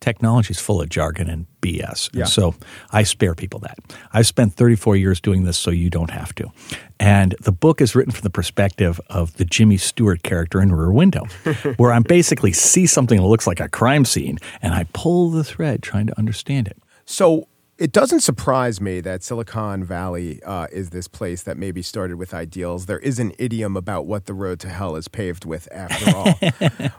technology 0.01 0.51
is 0.51 0.59
full 0.59 0.81
of 0.81 0.89
jargon 0.89 1.29
and 1.29 1.45
BS. 1.61 2.09
Yeah. 2.13 2.25
So 2.25 2.55
I 2.91 3.03
spare 3.03 3.35
people 3.35 3.59
that. 3.61 3.77
I've 4.11 4.27
spent 4.27 4.55
34 4.55 4.97
years 4.97 5.21
doing 5.21 5.45
this 5.45 5.57
so 5.57 5.71
you 5.71 5.89
don't 5.89 6.09
have 6.09 6.35
to. 6.35 6.51
And 6.99 7.35
the 7.39 7.51
book 7.51 7.79
is 7.79 7.95
written 7.95 8.11
from 8.11 8.23
the 8.23 8.29
perspective 8.29 8.99
of 9.09 9.35
the 9.37 9.45
Jimmy 9.45 9.77
Stewart 9.77 10.23
character 10.23 10.61
in 10.61 10.73
Rear 10.73 10.91
Window, 10.91 11.25
where 11.77 11.93
I 11.93 11.99
basically 11.99 12.51
see 12.51 12.85
something 12.85 13.17
that 13.17 13.25
looks 13.25 13.47
like 13.47 13.59
a 13.59 13.69
crime 13.69 14.03
scene 14.03 14.39
and 14.61 14.73
I 14.73 14.85
pull 14.93 15.29
the 15.29 15.43
thread 15.43 15.81
trying 15.81 16.07
to 16.07 16.17
understand 16.17 16.67
it. 16.67 16.77
So 17.05 17.47
it 17.77 17.91
doesn't 17.91 18.19
surprise 18.19 18.79
me 18.79 19.01
that 19.01 19.23
Silicon 19.23 19.83
Valley 19.83 20.41
uh, 20.43 20.67
is 20.71 20.91
this 20.91 21.07
place 21.07 21.41
that 21.43 21.57
maybe 21.57 21.81
started 21.81 22.17
with 22.17 22.31
ideals. 22.31 22.85
There 22.85 22.99
is 22.99 23.17
an 23.17 23.33
idiom 23.39 23.75
about 23.75 24.05
what 24.05 24.27
the 24.27 24.35
road 24.35 24.59
to 24.59 24.69
hell 24.69 24.95
is 24.95 25.07
paved 25.07 25.45
with, 25.45 25.67
after 25.71 26.15
all. 26.15 26.39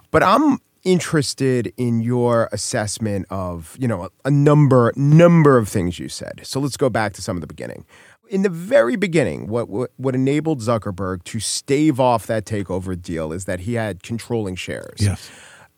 but 0.11 0.25
I'm 0.25 0.59
interested 0.85 1.73
in 1.77 2.01
your 2.01 2.49
assessment 2.53 3.27
of 3.31 3.77
you 3.79 3.89
know 3.89 4.05
a, 4.05 4.11
a 4.25 4.31
number 4.31 4.93
number 4.97 5.59
of 5.59 5.69
things 5.69 5.99
you 5.99 6.09
said. 6.09 6.41
So 6.45 6.61
let's 6.61 6.77
go 6.77 6.89
back 6.91 7.13
to 7.15 7.23
some 7.23 7.37
of 7.37 7.41
the 7.41 7.47
beginning. 7.47 7.85
In 8.29 8.43
the 8.43 8.49
very 8.49 8.97
beginning, 8.97 9.47
what, 9.49 9.69
what 9.69 9.91
what 9.97 10.15
enabled 10.15 10.61
Zuckerberg 10.61 11.25
to 11.25 11.41
stave 11.41 12.01
off 12.01 12.27
that 12.27 12.45
takeover 12.45 13.01
deal 13.01 13.33
is 13.33 13.45
that 13.45 13.61
he 13.61 13.75
had 13.75 14.03
controlling 14.03 14.55
shares 14.57 14.99
Yes. 14.99 15.31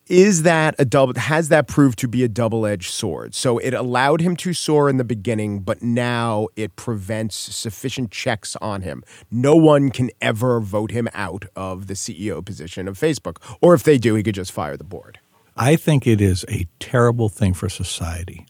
Is 0.07 0.43
that 0.43 0.75
a 0.77 0.85
double 0.85 1.19
has 1.19 1.49
that 1.49 1.67
proved 1.67 1.99
to 1.99 2.07
be 2.07 2.23
a 2.23 2.27
double-edged 2.27 2.91
sword? 2.91 3.33
So 3.33 3.57
it 3.57 3.73
allowed 3.73 4.21
him 4.21 4.35
to 4.37 4.53
soar 4.53 4.89
in 4.89 4.97
the 4.97 5.03
beginning 5.03 5.59
but 5.59 5.81
now 5.81 6.47
it 6.55 6.75
prevents 6.75 7.35
sufficient 7.35 8.11
checks 8.11 8.55
on 8.61 8.81
him. 8.81 9.03
No 9.31 9.55
one 9.55 9.89
can 9.89 10.11
ever 10.21 10.59
vote 10.59 10.91
him 10.91 11.09
out 11.13 11.45
of 11.55 11.87
the 11.87 11.93
ceo 11.95 12.43
position 12.43 12.87
of 12.87 12.99
facebook 12.99 13.37
or 13.61 13.73
if 13.73 13.83
they 13.83 13.97
do 13.97 14.15
he 14.15 14.23
could 14.23 14.35
just 14.35 14.51
fire 14.51 14.77
the 14.77 14.83
board. 14.83 15.19
I 15.57 15.75
think 15.75 16.05
it 16.05 16.21
is 16.21 16.45
a 16.49 16.67
terrible 16.79 17.29
thing 17.29 17.53
for 17.53 17.69
society 17.69 18.45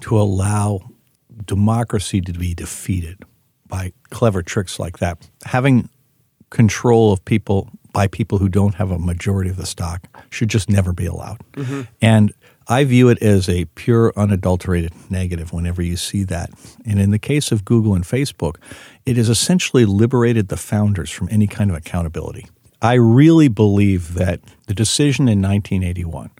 to 0.00 0.18
allow 0.18 0.80
democracy 1.46 2.20
to 2.20 2.32
be 2.32 2.54
defeated 2.54 3.24
by 3.66 3.92
clever 4.10 4.42
tricks 4.42 4.78
like 4.78 4.98
that. 4.98 5.28
Having 5.44 5.88
control 6.50 7.12
of 7.12 7.24
people 7.24 7.68
by 7.94 8.08
people 8.08 8.38
who 8.38 8.50
don't 8.50 8.74
have 8.74 8.90
a 8.90 8.98
majority 8.98 9.48
of 9.48 9.56
the 9.56 9.64
stock 9.64 10.06
should 10.28 10.50
just 10.50 10.68
never 10.68 10.92
be 10.92 11.06
allowed. 11.06 11.38
Mm-hmm. 11.52 11.82
And 12.02 12.34
I 12.66 12.84
view 12.84 13.08
it 13.08 13.22
as 13.22 13.48
a 13.48 13.66
pure, 13.76 14.12
unadulterated 14.16 14.92
negative 15.10 15.52
whenever 15.52 15.80
you 15.80 15.96
see 15.96 16.24
that. 16.24 16.50
And 16.84 17.00
in 17.00 17.12
the 17.12 17.18
case 17.18 17.52
of 17.52 17.64
Google 17.64 17.94
and 17.94 18.04
Facebook, 18.04 18.56
it 19.06 19.16
has 19.16 19.28
essentially 19.28 19.84
liberated 19.86 20.48
the 20.48 20.56
founders 20.56 21.10
from 21.10 21.28
any 21.30 21.46
kind 21.46 21.70
of 21.70 21.76
accountability. 21.76 22.46
I 22.82 22.94
really 22.94 23.48
believe 23.48 24.14
that 24.14 24.40
the 24.66 24.74
decision 24.74 25.28
in 25.28 25.40
1981 25.40 26.30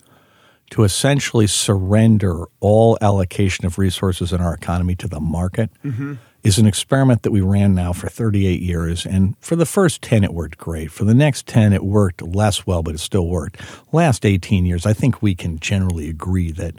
to 0.71 0.83
essentially 0.83 1.47
surrender 1.47 2.47
all 2.61 2.99
allocation 3.01 3.65
of 3.65 3.79
resources 3.79 4.33
in 4.33 4.41
our 4.41 4.55
economy 4.55 4.97
to 4.97 5.07
the 5.07 5.21
market 5.21 5.71
mm-hmm. 5.85 6.15
Is 6.45 6.59
an 6.59 6.67
experiment 6.67 7.23
that 7.23 7.33
we 7.33 7.41
ran 7.41 7.75
now 7.75 7.93
for 7.93 8.09
38 8.09 8.61
years. 8.61 9.07
And 9.07 9.35
for 9.41 9.57
the 9.57 9.67
first 9.67 10.03
10, 10.03 10.23
it 10.23 10.35
worked 10.35 10.59
great. 10.59 10.93
For 10.93 11.05
the 11.05 11.15
next 11.15 11.47
10, 11.47 11.73
it 11.73 11.83
worked 11.83 12.21
less 12.23 12.67
well, 12.67 12.83
but 12.83 12.95
it 12.95 13.01
still 13.01 13.27
worked. 13.27 13.61
Last 13.93 14.27
18 14.27 14.67
years, 14.67 14.85
I 14.85 14.93
think 14.93 15.23
we 15.23 15.35
can 15.35 15.59
generally 15.59 16.11
agree 16.11 16.53
that 16.53 16.75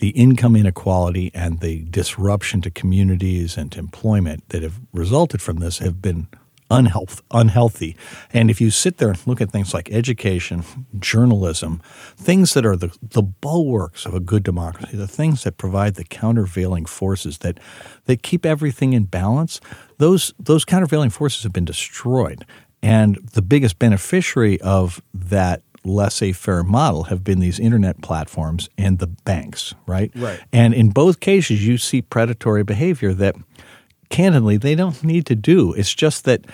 the 0.00 0.10
income 0.10 0.56
inequality 0.56 1.30
and 1.32 1.60
the 1.60 1.84
disruption 1.84 2.60
to 2.62 2.70
communities 2.70 3.56
and 3.56 3.70
to 3.72 3.78
employment 3.78 4.48
that 4.48 4.64
have 4.64 4.80
resulted 4.92 5.40
from 5.40 5.58
this 5.58 5.78
have 5.78 6.02
been 6.02 6.26
unhealth, 6.70 7.22
unhealthy. 7.30 7.96
And 8.32 8.50
if 8.50 8.60
you 8.60 8.70
sit 8.70 8.96
there 8.96 9.10
and 9.10 9.26
look 9.26 9.40
at 9.40 9.50
things 9.50 9.74
like 9.74 9.90
education, 9.92 10.64
journalism, 10.98 11.80
things 12.16 12.54
that 12.54 12.64
are 12.64 12.76
the, 12.76 12.96
the 13.02 13.22
bulwarks 13.22 14.06
of 14.06 14.14
a 14.14 14.20
good 14.20 14.42
democracy, 14.42 14.96
the 14.96 15.08
things 15.08 15.44
that 15.44 15.58
provide 15.58 15.94
the 15.94 16.04
countervailing 16.04 16.86
forces 16.86 17.38
that, 17.38 17.60
that 18.06 18.22
keep 18.22 18.46
everything 18.46 18.92
in 18.92 19.04
balance, 19.04 19.60
those, 19.98 20.34
those 20.38 20.64
countervailing 20.64 21.10
forces 21.10 21.42
have 21.42 21.52
been 21.52 21.64
destroyed. 21.64 22.44
And 22.82 23.16
the 23.32 23.42
biggest 23.42 23.78
beneficiary 23.78 24.60
of 24.60 25.02
that 25.12 25.62
laissez 25.84 26.32
faire 26.32 26.64
model 26.64 27.04
have 27.04 27.22
been 27.22 27.40
these 27.40 27.60
internet 27.60 28.00
platforms 28.00 28.68
and 28.76 28.98
the 28.98 29.06
banks, 29.06 29.74
right? 29.86 30.10
Right. 30.14 30.40
And 30.52 30.74
in 30.74 30.90
both 30.90 31.20
cases, 31.20 31.66
you 31.66 31.78
see 31.78 32.02
predatory 32.02 32.64
behavior 32.64 33.12
that 33.14 33.36
candidly 34.08 34.56
they 34.56 34.74
don't 34.74 35.02
need 35.04 35.26
to 35.26 35.34
do. 35.34 35.72
It's 35.74 35.94
just 35.94 36.24
that 36.24 36.44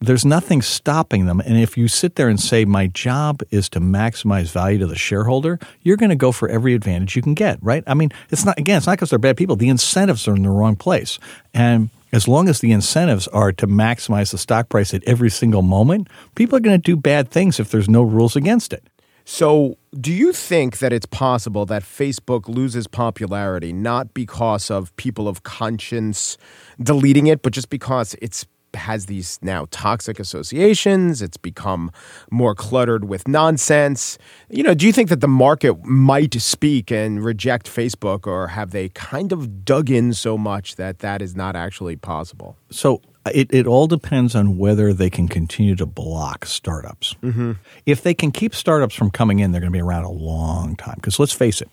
there's 0.00 0.24
nothing 0.24 0.62
stopping 0.62 1.26
them. 1.26 1.40
And 1.40 1.58
if 1.58 1.76
you 1.76 1.86
sit 1.86 2.14
there 2.14 2.28
and 2.28 2.40
say, 2.40 2.64
my 2.64 2.86
job 2.86 3.42
is 3.50 3.68
to 3.70 3.80
maximize 3.80 4.50
value 4.50 4.78
to 4.78 4.86
the 4.86 4.96
shareholder, 4.96 5.58
you're 5.82 5.98
going 5.98 6.10
to 6.10 6.16
go 6.16 6.32
for 6.32 6.48
every 6.48 6.74
advantage 6.74 7.16
you 7.16 7.22
can 7.22 7.34
get, 7.34 7.58
right? 7.62 7.84
I 7.86 7.92
mean, 7.92 8.10
it's 8.30 8.44
not, 8.44 8.58
again, 8.58 8.78
it's 8.78 8.86
not 8.86 8.92
because 8.92 9.10
they're 9.10 9.18
bad 9.18 9.36
people. 9.36 9.56
The 9.56 9.68
incentives 9.68 10.26
are 10.26 10.34
in 10.34 10.42
the 10.42 10.50
wrong 10.50 10.74
place. 10.74 11.18
And 11.52 11.90
as 12.12 12.26
long 12.26 12.48
as 12.48 12.60
the 12.60 12.72
incentives 12.72 13.28
are 13.28 13.52
to 13.52 13.66
maximize 13.66 14.30
the 14.30 14.38
stock 14.38 14.70
price 14.70 14.94
at 14.94 15.04
every 15.04 15.30
single 15.30 15.62
moment, 15.62 16.08
people 16.34 16.56
are 16.56 16.60
going 16.60 16.80
to 16.80 16.82
do 16.82 16.96
bad 16.96 17.30
things 17.30 17.60
if 17.60 17.70
there's 17.70 17.88
no 17.88 18.02
rules 18.02 18.36
against 18.36 18.72
it. 18.72 18.82
So, 19.24 19.76
do 19.98 20.12
you 20.12 20.32
think 20.32 20.78
that 20.78 20.92
it's 20.92 21.06
possible 21.06 21.66
that 21.66 21.82
Facebook 21.82 22.48
loses 22.48 22.86
popularity 22.86 23.72
not 23.72 24.14
because 24.14 24.70
of 24.70 24.94
people 24.96 25.28
of 25.28 25.42
conscience 25.42 26.38
deleting 26.82 27.26
it, 27.26 27.42
but 27.42 27.52
just 27.52 27.70
because 27.70 28.14
it's 28.22 28.46
has 28.74 29.06
these 29.06 29.38
now 29.42 29.66
toxic 29.70 30.18
associations, 30.20 31.22
it's 31.22 31.36
become 31.36 31.90
more 32.30 32.54
cluttered 32.54 33.08
with 33.08 33.26
nonsense. 33.26 34.18
You 34.48 34.62
know, 34.62 34.74
do 34.74 34.86
you 34.86 34.92
think 34.92 35.08
that 35.08 35.20
the 35.20 35.28
market 35.28 35.84
might 35.84 36.34
speak 36.34 36.90
and 36.90 37.24
reject 37.24 37.66
Facebook 37.68 38.26
or 38.26 38.48
have 38.48 38.70
they 38.70 38.90
kind 38.90 39.32
of 39.32 39.64
dug 39.64 39.90
in 39.90 40.12
so 40.12 40.38
much 40.38 40.76
that 40.76 41.00
that 41.00 41.22
is 41.22 41.34
not 41.34 41.56
actually 41.56 41.96
possible? 41.96 42.56
So 42.70 43.02
it, 43.26 43.52
it 43.52 43.66
all 43.66 43.86
depends 43.86 44.34
on 44.34 44.56
whether 44.56 44.92
they 44.92 45.10
can 45.10 45.28
continue 45.28 45.76
to 45.76 45.86
block 45.86 46.46
startups. 46.46 47.14
Mm-hmm. 47.22 47.52
If 47.86 48.02
they 48.02 48.14
can 48.14 48.30
keep 48.30 48.54
startups 48.54 48.94
from 48.94 49.10
coming 49.10 49.40
in, 49.40 49.52
they're 49.52 49.60
going 49.60 49.72
to 49.72 49.76
be 49.76 49.82
around 49.82 50.04
a 50.04 50.10
long 50.10 50.76
time. 50.76 50.94
Because 50.96 51.18
let's 51.18 51.32
face 51.32 51.60
it, 51.60 51.68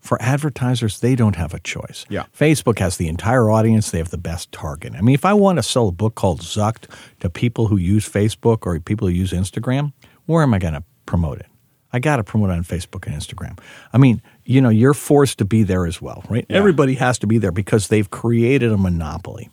for 0.00 0.20
advertisers, 0.20 1.00
they 1.00 1.14
don't 1.14 1.36
have 1.36 1.54
a 1.54 1.60
choice. 1.60 2.04
Yeah. 2.08 2.24
Facebook 2.36 2.78
has 2.78 2.96
the 2.96 3.08
entire 3.08 3.50
audience, 3.50 3.90
they 3.90 3.98
have 3.98 4.10
the 4.10 4.18
best 4.18 4.50
target. 4.52 4.94
I 4.94 5.00
mean, 5.00 5.14
if 5.14 5.24
I 5.24 5.34
want 5.34 5.58
to 5.58 5.62
sell 5.62 5.88
a 5.88 5.92
book 5.92 6.14
called 6.14 6.40
Zucked 6.40 6.84
to 7.20 7.30
people 7.30 7.68
who 7.68 7.76
use 7.76 8.08
Facebook 8.08 8.66
or 8.66 8.78
people 8.80 9.08
who 9.08 9.14
use 9.14 9.32
Instagram, 9.32 9.92
where 10.26 10.42
am 10.42 10.54
I 10.54 10.58
going 10.58 10.74
to 10.74 10.84
promote 11.06 11.38
it? 11.38 11.46
I 11.92 12.00
got 12.00 12.16
to 12.16 12.24
promote 12.24 12.50
it 12.50 12.54
on 12.54 12.64
Facebook 12.64 13.06
and 13.06 13.16
Instagram. 13.16 13.58
I 13.92 13.98
mean, 13.98 14.20
you 14.44 14.60
know, 14.60 14.68
you're 14.68 14.94
forced 14.94 15.38
to 15.38 15.44
be 15.44 15.62
there 15.62 15.86
as 15.86 16.02
well, 16.02 16.22
right? 16.28 16.44
Everybody 16.50 16.94
has 16.94 17.18
to 17.20 17.26
be 17.26 17.38
there 17.38 17.52
because 17.52 17.88
they've 17.88 18.10
created 18.10 18.70
a 18.72 18.76
monopoly. 18.76 19.48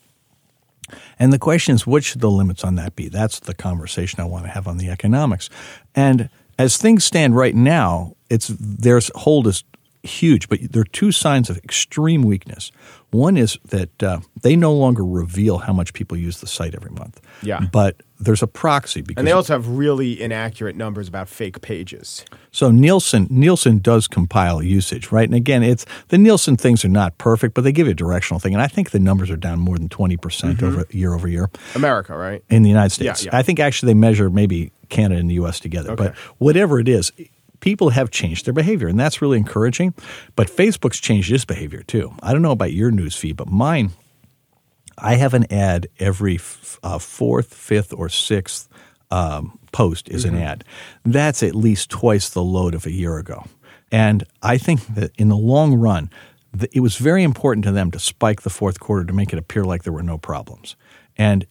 And 1.19 1.31
the 1.33 1.39
question 1.39 1.75
is, 1.75 1.85
what 1.87 2.03
should 2.03 2.21
the 2.21 2.31
limits 2.31 2.63
on 2.63 2.75
that 2.75 2.95
be? 2.95 3.07
That's 3.07 3.39
the 3.39 3.53
conversation 3.53 4.19
I 4.19 4.25
want 4.25 4.45
to 4.45 4.51
have 4.51 4.67
on 4.67 4.77
the 4.77 4.89
economics. 4.89 5.49
And 5.93 6.29
as 6.57 6.77
things 6.77 7.03
stand 7.03 7.35
right 7.35 7.55
now, 7.55 8.15
it's 8.29 8.47
their 8.47 8.99
hold 9.15 9.47
is 9.47 9.63
huge, 10.05 10.47
but 10.49 10.59
there 10.71 10.81
are 10.81 10.85
two 10.85 11.11
signs 11.11 11.49
of 11.49 11.57
extreme 11.57 12.23
weakness. 12.23 12.71
One 13.11 13.37
is 13.37 13.57
that 13.65 14.03
uh, 14.03 14.19
they 14.41 14.55
no 14.55 14.73
longer 14.73 15.03
reveal 15.05 15.59
how 15.59 15.71
much 15.73 15.93
people 15.93 16.17
use 16.17 16.41
the 16.41 16.47
site 16.47 16.75
every 16.75 16.91
month. 16.91 17.21
Yeah. 17.41 17.61
But 17.71 18.01
there's 18.19 18.43
a 18.43 18.47
proxy 18.47 19.01
because 19.01 19.19
And 19.21 19.27
they 19.27 19.31
also 19.31 19.53
have 19.53 19.67
really 19.67 20.21
inaccurate 20.21 20.75
numbers 20.75 21.07
about 21.07 21.29
fake 21.29 21.61
pages. 21.61 22.25
so 22.51 22.71
Nielsen 22.71 23.27
Nielsen 23.29 23.79
does 23.79 24.07
compile 24.07 24.61
usage, 24.61 25.11
right? 25.11 25.27
And 25.27 25.35
again, 25.35 25.63
it's 25.63 25.85
the 26.09 26.17
Nielsen 26.17 26.57
things 26.57 26.83
are 26.83 26.89
not 26.89 27.17
perfect, 27.17 27.53
but 27.53 27.63
they 27.63 27.71
give 27.71 27.87
you 27.87 27.91
a 27.91 27.95
directional 27.95 28.39
thing. 28.39 28.53
And 28.53 28.61
I 28.61 28.67
think 28.67 28.91
the 28.91 28.99
numbers 28.99 29.29
are 29.29 29.37
down 29.37 29.59
more 29.59 29.77
than 29.77 29.89
twenty 29.89 30.17
percent 30.17 30.61
over 30.63 30.85
year 30.91 31.13
over 31.13 31.27
year 31.27 31.49
America, 31.73 32.15
right? 32.17 32.43
in 32.49 32.63
the 32.63 32.69
United 32.69 32.91
States. 32.91 33.19
Mm-hmm. 33.21 33.27
Yeah, 33.27 33.31
yeah. 33.33 33.39
I 33.39 33.43
think 33.43 33.59
actually 33.59 33.87
they 33.93 33.99
measure 33.99 34.29
maybe 34.29 34.71
Canada 34.89 35.19
and 35.19 35.29
the 35.29 35.35
U.S. 35.35 35.59
together. 35.59 35.91
okay. 35.91 36.05
But 36.05 36.15
whatever 36.37 36.79
it 36.79 36.87
is, 36.87 37.11
people 37.65 37.89
have 37.89 38.11
changed 38.11 38.45
their 38.45 38.53
behavior, 38.53 38.87
and 38.87 38.99
that's 38.99 39.21
really 39.23 39.37
encouraging. 39.37 39.93
But 40.35 40.47
Facebook's 40.47 40.99
changed 40.99 41.31
its 41.31 41.45
behavior 41.45 41.81
too. 41.83 42.13
I 42.21 42.31
don't 42.31 42.43
know 42.43 42.51
about 42.51 42.71
your 42.73 42.91
news 42.91 43.15
feed, 43.17 43.35
but 43.35 43.47
mine, 43.47 43.89
I 44.97 45.15
have 45.15 45.33
an 45.33 45.51
ad 45.51 45.87
every 45.99 46.35
f- 46.35 46.79
uh, 46.83 46.99
fourth, 46.99 47.53
fifth, 47.53 47.91
or 47.91 48.07
sixth 48.07 48.69
um, 49.11 49.59
post 49.71 50.07
is 50.09 50.25
Mm-hmm. 50.25 50.35
an 50.35 50.41
ad. 50.41 50.63
That's 51.03 51.41
at 51.43 51.55
least 51.55 51.89
twice 51.89 52.29
the 52.29 52.43
load 52.43 52.75
of 52.75 52.85
a 52.85 52.91
year 52.91 53.17
ago. 53.17 53.45
And 53.91 54.23
I 54.41 54.57
think 54.57 54.85
that 54.95 55.11
in 55.17 55.29
the 55.29 55.35
long 55.37 55.73
run, 55.75 56.09
th- 56.57 56.71
it 56.73 56.79
was 56.81 56.97
very 56.97 57.23
important 57.23 57.65
to 57.65 57.71
them 57.71 57.91
to 57.91 57.99
spike 57.99 58.41
the 58.43 58.49
fourth 58.49 58.79
quarter 58.79 59.05
to 59.05 59.13
make 59.13 59.33
it 59.33 59.39
appear 59.39 59.63
like 59.63 59.83
there 59.83 59.93
were 59.93 60.03
no 60.03 60.17
problems. 60.17 60.75
And 61.17 61.45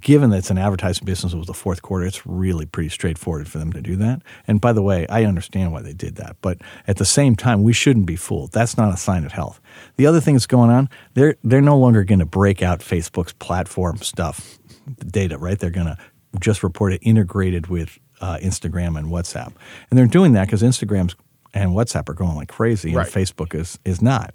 given 0.00 0.30
that 0.30 0.38
it's 0.38 0.50
an 0.50 0.58
advertising 0.58 1.04
business, 1.04 1.32
it 1.32 1.36
was 1.36 1.46
the 1.46 1.54
fourth 1.54 1.82
quarter, 1.82 2.06
it's 2.06 2.26
really 2.26 2.66
pretty 2.66 2.88
straightforward 2.88 3.48
for 3.48 3.58
them 3.58 3.72
to 3.72 3.80
do 3.80 3.96
that. 3.96 4.22
And 4.46 4.60
by 4.60 4.72
the 4.72 4.82
way, 4.82 5.06
I 5.08 5.24
understand 5.24 5.72
why 5.72 5.82
they 5.82 5.92
did 5.92 6.16
that. 6.16 6.36
But 6.40 6.58
at 6.86 6.96
the 6.96 7.04
same 7.04 7.36
time, 7.36 7.62
we 7.62 7.72
shouldn't 7.72 8.06
be 8.06 8.16
fooled. 8.16 8.52
That's 8.52 8.76
not 8.76 8.92
a 8.92 8.96
sign 8.96 9.24
of 9.24 9.32
health. 9.32 9.60
The 9.96 10.06
other 10.06 10.20
thing 10.20 10.34
that's 10.34 10.46
going 10.46 10.70
on, 10.70 10.88
they're, 11.14 11.36
they're 11.42 11.60
no 11.60 11.78
longer 11.78 12.04
going 12.04 12.20
to 12.20 12.26
break 12.26 12.62
out 12.62 12.80
Facebook's 12.80 13.32
platform 13.32 13.98
stuff, 13.98 14.58
the 14.98 15.04
data, 15.04 15.38
right? 15.38 15.58
They're 15.58 15.70
going 15.70 15.86
to 15.86 15.98
just 16.38 16.62
report 16.62 16.92
it 16.92 17.00
integrated 17.02 17.66
with 17.66 17.98
uh, 18.20 18.38
Instagram 18.42 18.98
and 18.98 19.08
WhatsApp. 19.08 19.52
And 19.90 19.98
they're 19.98 20.06
doing 20.06 20.32
that 20.32 20.46
because 20.46 20.62
Instagram's 20.62 21.16
and 21.54 21.70
WhatsApp 21.72 22.08
are 22.08 22.14
going 22.14 22.36
like 22.36 22.48
crazy, 22.48 22.90
and 22.90 22.96
Right. 22.98 23.06
Facebook 23.08 23.54
is 23.54 23.78
is 23.84 24.00
not. 24.02 24.34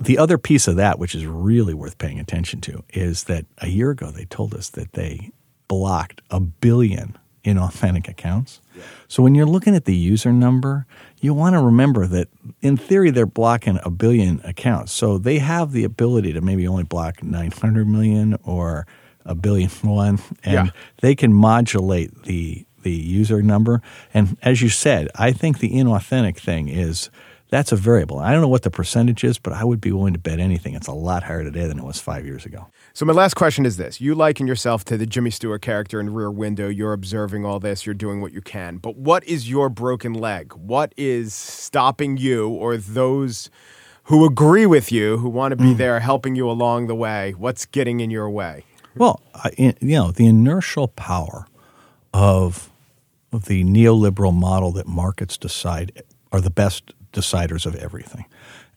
The 0.00 0.18
other 0.18 0.38
piece 0.38 0.66
of 0.68 0.76
that, 0.76 0.98
which 0.98 1.14
is 1.14 1.24
really 1.26 1.74
worth 1.74 1.98
paying 1.98 2.18
attention 2.18 2.60
to, 2.62 2.82
is 2.92 3.24
that 3.24 3.46
a 3.58 3.68
year 3.68 3.90
ago 3.90 4.10
they 4.10 4.24
told 4.26 4.54
us 4.54 4.68
that 4.70 4.92
they 4.94 5.30
blocked 5.68 6.20
a 6.30 6.40
billion 6.40 7.16
inauthentic 7.44 8.08
accounts. 8.08 8.60
So 9.08 9.22
when 9.22 9.34
you're 9.36 9.46
looking 9.46 9.74
at 9.76 9.84
the 9.84 9.94
user 9.94 10.32
number, 10.32 10.84
you 11.20 11.32
want 11.32 11.54
to 11.54 11.60
remember 11.60 12.06
that 12.08 12.28
in 12.60 12.76
theory 12.76 13.10
they're 13.10 13.24
blocking 13.26 13.78
a 13.84 13.90
billion 13.90 14.40
accounts. 14.44 14.92
So 14.92 15.16
they 15.18 15.38
have 15.38 15.70
the 15.72 15.84
ability 15.84 16.32
to 16.32 16.40
maybe 16.40 16.66
only 16.66 16.82
block 16.82 17.22
900 17.22 17.86
million 17.86 18.36
or 18.44 18.86
a 19.24 19.34
billion 19.36 19.70
one, 19.82 20.18
and 20.44 20.52
Yeah. 20.52 20.66
they 21.00 21.14
can 21.14 21.32
modulate 21.32 22.24
the 22.24 22.66
the 22.86 22.92
user 22.92 23.42
number. 23.42 23.82
And 24.14 24.36
as 24.42 24.62
you 24.62 24.68
said, 24.68 25.08
I 25.16 25.32
think 25.32 25.58
the 25.58 25.70
inauthentic 25.70 26.36
thing 26.36 26.68
is 26.68 27.10
that's 27.48 27.72
a 27.72 27.76
variable. 27.76 28.20
I 28.20 28.30
don't 28.30 28.40
know 28.40 28.48
what 28.48 28.62
the 28.62 28.70
percentage 28.70 29.24
is, 29.24 29.38
but 29.38 29.52
I 29.52 29.64
would 29.64 29.80
be 29.80 29.90
willing 29.90 30.12
to 30.12 30.20
bet 30.20 30.38
anything. 30.38 30.74
It's 30.74 30.86
a 30.86 30.92
lot 30.92 31.24
higher 31.24 31.42
today 31.42 31.66
than 31.66 31.80
it 31.80 31.84
was 31.84 31.98
five 31.98 32.24
years 32.24 32.46
ago. 32.46 32.68
So 32.92 33.04
my 33.04 33.12
last 33.12 33.34
question 33.34 33.66
is 33.66 33.76
this: 33.76 34.00
You 34.00 34.14
liken 34.14 34.46
yourself 34.46 34.84
to 34.84 34.96
the 34.96 35.04
Jimmy 35.04 35.30
Stewart 35.30 35.62
character 35.62 35.98
in 35.98 36.14
Rear 36.14 36.30
Window. 36.30 36.68
You're 36.68 36.92
observing 36.92 37.44
all 37.44 37.58
this. 37.58 37.86
You're 37.86 37.94
doing 37.94 38.20
what 38.20 38.32
you 38.32 38.40
can. 38.40 38.78
But 38.78 38.96
what 38.96 39.24
is 39.24 39.50
your 39.50 39.68
broken 39.68 40.12
leg? 40.14 40.52
What 40.54 40.94
is 40.96 41.34
stopping 41.34 42.16
you 42.16 42.48
or 42.48 42.76
those 42.76 43.50
who 44.04 44.24
agree 44.24 44.66
with 44.66 44.92
you, 44.92 45.18
who 45.18 45.28
want 45.28 45.50
to 45.50 45.56
be 45.56 45.74
mm. 45.74 45.76
there 45.76 45.98
helping 45.98 46.36
you 46.36 46.48
along 46.48 46.86
the 46.86 46.94
way? 46.94 47.32
What's 47.32 47.66
getting 47.66 47.98
in 47.98 48.10
your 48.10 48.30
way? 48.30 48.64
Well, 48.94 49.20
I, 49.34 49.50
you 49.58 49.74
know, 49.80 50.12
the 50.12 50.26
inertial 50.26 50.86
power 50.88 51.46
of 52.14 52.70
the 53.44 53.64
neoliberal 53.64 54.34
model 54.34 54.72
that 54.72 54.86
markets 54.86 55.36
decide 55.36 56.02
are 56.32 56.40
the 56.40 56.50
best 56.50 56.92
deciders 57.12 57.66
of 57.66 57.74
everything. 57.76 58.26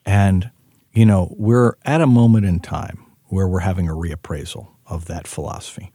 And, 0.06 0.52
you 0.94 1.06
know, 1.06 1.34
we're 1.38 1.74
at 1.86 2.02
a 2.02 2.08
moment 2.08 2.46
in 2.46 2.60
time 2.60 3.06
where 3.26 3.48
we're 3.48 3.60
having 3.60 3.88
a 3.88 3.94
reappraisal 3.94 4.68
of 4.86 5.06
that 5.06 5.28
philosophy. 5.28 5.92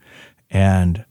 And 0.49 1.05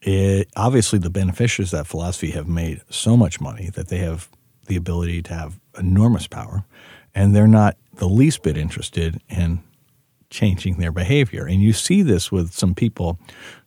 it, 0.00 0.48
obviously, 0.56 0.98
the 0.98 1.10
beneficiaries 1.10 1.72
of 1.72 1.80
that 1.80 1.86
philosophy 1.86 2.30
have 2.32 2.48
made 2.48 2.82
so 2.90 3.16
much 3.16 3.40
money 3.40 3.70
that 3.70 3.88
they 3.88 3.98
have 3.98 4.28
the 4.66 4.76
ability 4.76 5.22
to 5.22 5.34
have 5.34 5.60
enormous 5.78 6.26
power, 6.26 6.64
and 7.14 7.34
they're 7.34 7.46
not 7.46 7.76
the 7.94 8.08
least 8.08 8.42
bit 8.42 8.56
interested 8.56 9.20
in 9.28 9.62
changing 10.30 10.78
their 10.78 10.92
behavior. 10.92 11.46
And 11.46 11.60
you 11.60 11.72
see 11.72 12.02
this 12.02 12.32
with 12.32 12.52
some 12.52 12.74
people 12.74 13.18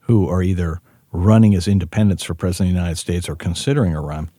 who 0.02 0.28
are 0.28 0.42
either 0.42 0.82
running 1.16 1.56
as 1.56 1.68
independents 1.68 2.24
for 2.24 2.34
president 2.34 2.70
of 2.70 2.76
the 2.76 2.80
United 2.80 2.98
States 2.98 3.30
or 3.30 3.36
considering 3.36 3.96
a 3.96 4.02
run, 4.02 4.30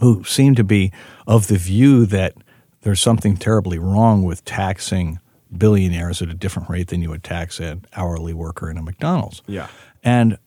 who 0.00 0.22
seem 0.24 0.54
to 0.54 0.64
be 0.64 0.92
of 1.26 1.48
the 1.48 1.56
view 1.56 2.06
that 2.06 2.34
there's 2.82 3.00
something 3.00 3.36
terribly 3.36 3.78
wrong 3.78 4.22
with 4.22 4.44
taxing 4.44 5.18
billionaires 5.56 6.22
at 6.22 6.28
a 6.28 6.34
different 6.34 6.68
rate 6.68 6.88
than 6.88 7.02
you 7.02 7.10
would 7.10 7.24
tax 7.24 7.58
an 7.58 7.84
hourly 7.96 8.32
worker 8.32 8.70
in 8.70 8.76
a 8.76 8.82
McDonald's. 8.82 9.42
Yeah. 9.46 9.68
And 10.04 10.38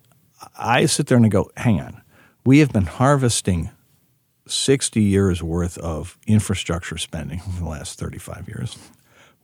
I 0.58 0.86
sit 0.86 1.08
there 1.08 1.17
and 1.17 1.25
I 1.25 1.30
go, 1.30 1.51
hang 1.58 1.82
on. 1.82 2.01
We 2.45 2.60
have 2.60 2.71
been 2.71 2.86
harvesting 2.86 3.69
60 4.47 5.01
years 5.01 5.43
worth 5.43 5.77
of 5.80 6.17
infrastructure 6.27 6.97
spending 6.97 7.39
for 7.39 7.63
the 7.63 7.69
last 7.69 7.99
35 7.99 8.47
years. 8.47 8.77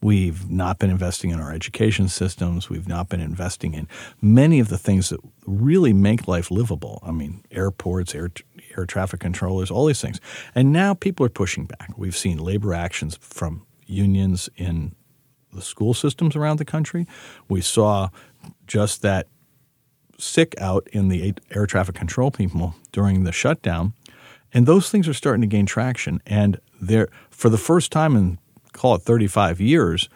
We've 0.02 0.50
not 0.50 0.78
been 0.78 0.92
investing 0.92 1.32
in 1.32 1.40
our 1.40 1.52
education 1.52 2.08
systems. 2.08 2.70
We've 2.70 2.88
not 2.88 3.10
been 3.10 3.20
investing 3.20 3.74
in 3.74 3.88
many 4.22 4.60
of 4.60 4.70
the 4.70 4.78
things 4.78 5.10
that 5.10 5.20
really 5.46 5.92
make 5.92 6.28
life 6.28 6.52
livable. 6.52 7.00
I 7.04 7.12
mean, 7.12 7.44
airports, 7.50 8.14
air, 8.14 8.30
air 8.78 8.86
traffic 8.86 9.20
controllers, 9.20 9.72
all 9.72 9.86
these 9.86 10.02
things. 10.02 10.22
And 10.54 10.72
now 10.72 10.94
people 10.94 11.26
are 11.26 11.30
pushing 11.30 11.66
back. 11.66 11.98
We've 11.98 12.16
seen 12.16 12.38
labor 12.38 12.74
actions 12.76 13.18
from 13.22 13.66
unions 13.88 14.50
in 14.56 14.96
the 15.52 15.62
school 15.64 15.96
systems 15.96 16.36
around 16.36 16.58
the 16.58 16.66
country. 16.66 17.08
We 17.50 17.62
saw 17.62 18.10
just 18.68 19.02
that 19.02 19.28
sick 20.20 20.54
out 20.60 20.88
in 20.92 21.08
the 21.08 21.34
air 21.52 21.66
traffic 21.66 21.96
control 21.96 22.30
people 22.30 22.76
during 22.92 23.24
the 23.24 23.32
shutdown. 23.32 23.94
And 24.54 24.66
those 24.68 24.90
things 24.90 25.08
are 25.08 25.14
starting 25.14 25.42
to 25.42 25.48
gain 25.48 25.66
traction. 25.66 26.22
And 26.26 26.60
they're, 26.80 27.10
for 27.30 27.50
the 27.50 27.58
first 27.58 27.92
time 27.92 28.16
in, 28.16 28.38
call 28.78 28.96
it 28.96 29.02
35 29.02 29.60
years, 29.60 30.10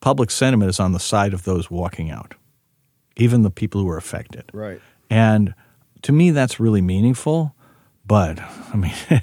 public 0.00 0.30
sentiment 0.30 0.68
is 0.68 0.78
on 0.78 0.92
the 0.92 1.00
side 1.00 1.34
of 1.34 1.44
those 1.44 1.70
walking 1.70 2.10
out, 2.10 2.34
even 3.16 3.42
the 3.42 3.50
people 3.50 3.80
who 3.80 3.88
are 3.88 3.96
affected. 3.96 4.44
Right. 4.52 4.80
And 5.10 5.54
to 6.02 6.12
me, 6.12 6.30
that's 6.30 6.60
really 6.60 6.82
meaningful. 6.82 7.54
But 8.06 8.38
I 8.72 8.76
mean, 8.76 8.94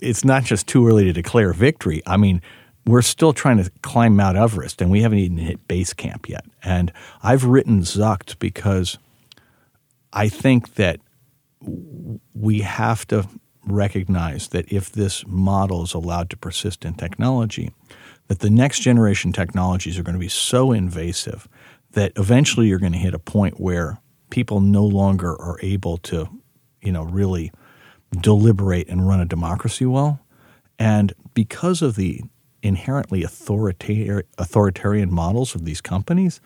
it's 0.00 0.24
not 0.24 0.44
just 0.44 0.66
too 0.66 0.86
early 0.86 1.04
to 1.04 1.12
declare 1.12 1.52
victory. 1.52 2.02
I 2.06 2.16
mean, 2.16 2.42
we're 2.86 3.02
still 3.02 3.32
trying 3.32 3.62
to 3.62 3.70
climb 3.82 4.16
Mount 4.16 4.36
Everest 4.36 4.80
and 4.80 4.90
we 4.90 5.02
haven't 5.02 5.18
even 5.18 5.38
hit 5.38 5.68
base 5.68 5.92
camp 5.92 6.28
yet. 6.28 6.44
And 6.62 6.92
I've 7.22 7.44
written 7.44 7.82
Zucked 7.82 8.38
because 8.38 8.98
I 10.12 10.28
think 10.28 10.74
that 10.74 11.00
we 12.34 12.60
have 12.60 13.06
to 13.08 13.28
recognize 13.66 14.48
that 14.48 14.72
if 14.72 14.90
this 14.92 15.24
model 15.26 15.82
is 15.82 15.94
allowed 15.94 16.30
to 16.30 16.36
persist 16.36 16.84
in 16.84 16.94
technology, 16.94 17.70
that 18.30 18.38
the 18.38 18.48
next 18.48 18.78
generation 18.78 19.32
technologies 19.32 19.98
are 19.98 20.04
going 20.04 20.14
to 20.14 20.20
be 20.20 20.28
so 20.28 20.70
invasive 20.70 21.48
that 21.90 22.12
eventually 22.14 22.68
you're 22.68 22.78
going 22.78 22.92
to 22.92 22.98
hit 22.98 23.12
a 23.12 23.18
point 23.18 23.58
where 23.58 23.98
people 24.30 24.60
no 24.60 24.84
longer 24.84 25.32
are 25.32 25.58
able 25.62 25.98
to, 25.98 26.28
you 26.80 26.92
know, 26.92 27.02
really 27.02 27.50
deliberate 28.20 28.88
and 28.88 29.08
run 29.08 29.20
a 29.20 29.24
democracy 29.24 29.84
well. 29.84 30.20
And 30.78 31.12
because 31.34 31.82
of 31.82 31.96
the 31.96 32.22
inherently 32.62 33.24
authoritarian, 33.24 35.12
models 35.12 35.56
of 35.56 35.64
these 35.64 35.80
companies, 35.80 36.40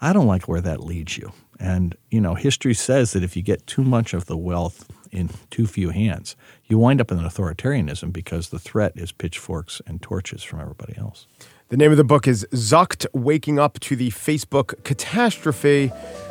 I 0.00 0.14
don't 0.14 0.26
like 0.26 0.48
where 0.48 0.62
that 0.62 0.84
leads 0.84 1.18
you. 1.18 1.34
And, 1.60 1.94
you 2.10 2.22
know, 2.22 2.34
history 2.34 2.72
says 2.72 3.12
that 3.12 3.22
if 3.22 3.36
you 3.36 3.42
get 3.42 3.66
too 3.66 3.84
much 3.84 4.14
of 4.14 4.24
the 4.24 4.38
wealth 4.38 4.88
in 5.12 5.30
too 5.50 5.66
few 5.66 5.90
hands, 5.90 6.36
you 6.66 6.78
wind 6.78 7.00
up 7.00 7.10
in 7.10 7.18
an 7.18 7.24
authoritarianism 7.24 8.12
because 8.12 8.48
the 8.48 8.58
threat 8.58 8.92
is 8.96 9.12
pitchforks 9.12 9.80
and 9.86 10.02
torches 10.02 10.42
from 10.42 10.60
everybody 10.60 10.96
else. 10.96 11.26
The 11.68 11.76
name 11.76 11.90
of 11.90 11.96
the 11.96 12.04
book 12.04 12.28
is 12.28 12.46
Zucked 12.52 13.06
Waking 13.12 13.58
Up 13.58 13.80
to 13.80 13.96
the 13.96 14.10
Facebook 14.10 14.82
Catastrophe. 14.84 15.90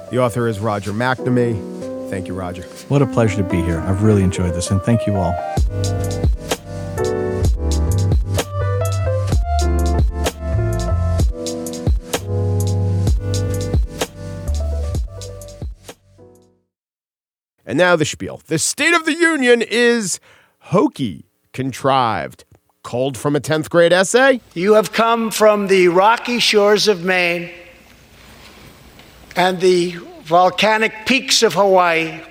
The 0.10 0.18
author 0.18 0.48
is 0.48 0.60
Roger 0.60 0.92
McNamee. 0.92 2.10
Thank 2.10 2.28
you, 2.28 2.34
Roger. 2.34 2.64
What 2.88 3.02
a 3.02 3.08
pleasure 3.08 3.38
to 3.38 3.44
be 3.44 3.62
here. 3.62 3.80
I've 3.82 4.04
really 4.04 4.24
enjoyed 4.24 4.54
this, 4.54 4.72
and 4.72 4.82
thank 4.84 5.06
you 5.06 5.16
all. 5.16 5.34
And 17.76 17.80
now 17.82 17.98
the 17.98 18.06
spiel. 18.06 18.40
The 18.48 18.58
State 18.58 18.94
of 18.94 19.04
the 19.04 19.14
Union 19.14 19.62
is 19.62 20.22
hokey, 20.60 21.26
contrived, 21.52 22.46
Cold 22.84 23.18
from 23.18 23.36
a 23.36 23.42
10th 23.42 23.70
grade 23.70 23.92
essay? 23.92 24.40
You 24.54 24.76
have 24.76 24.94
come 24.94 25.30
from 25.30 25.68
the 25.68 25.90
rocky 25.90 26.40
shores 26.40 26.88
of 26.88 27.04
Maine 27.04 27.52
and 29.36 29.60
the 29.60 29.98
volcanic 30.24 30.94
peaks 31.06 31.44
of 31.44 31.56
Hawaii, 31.56 32.22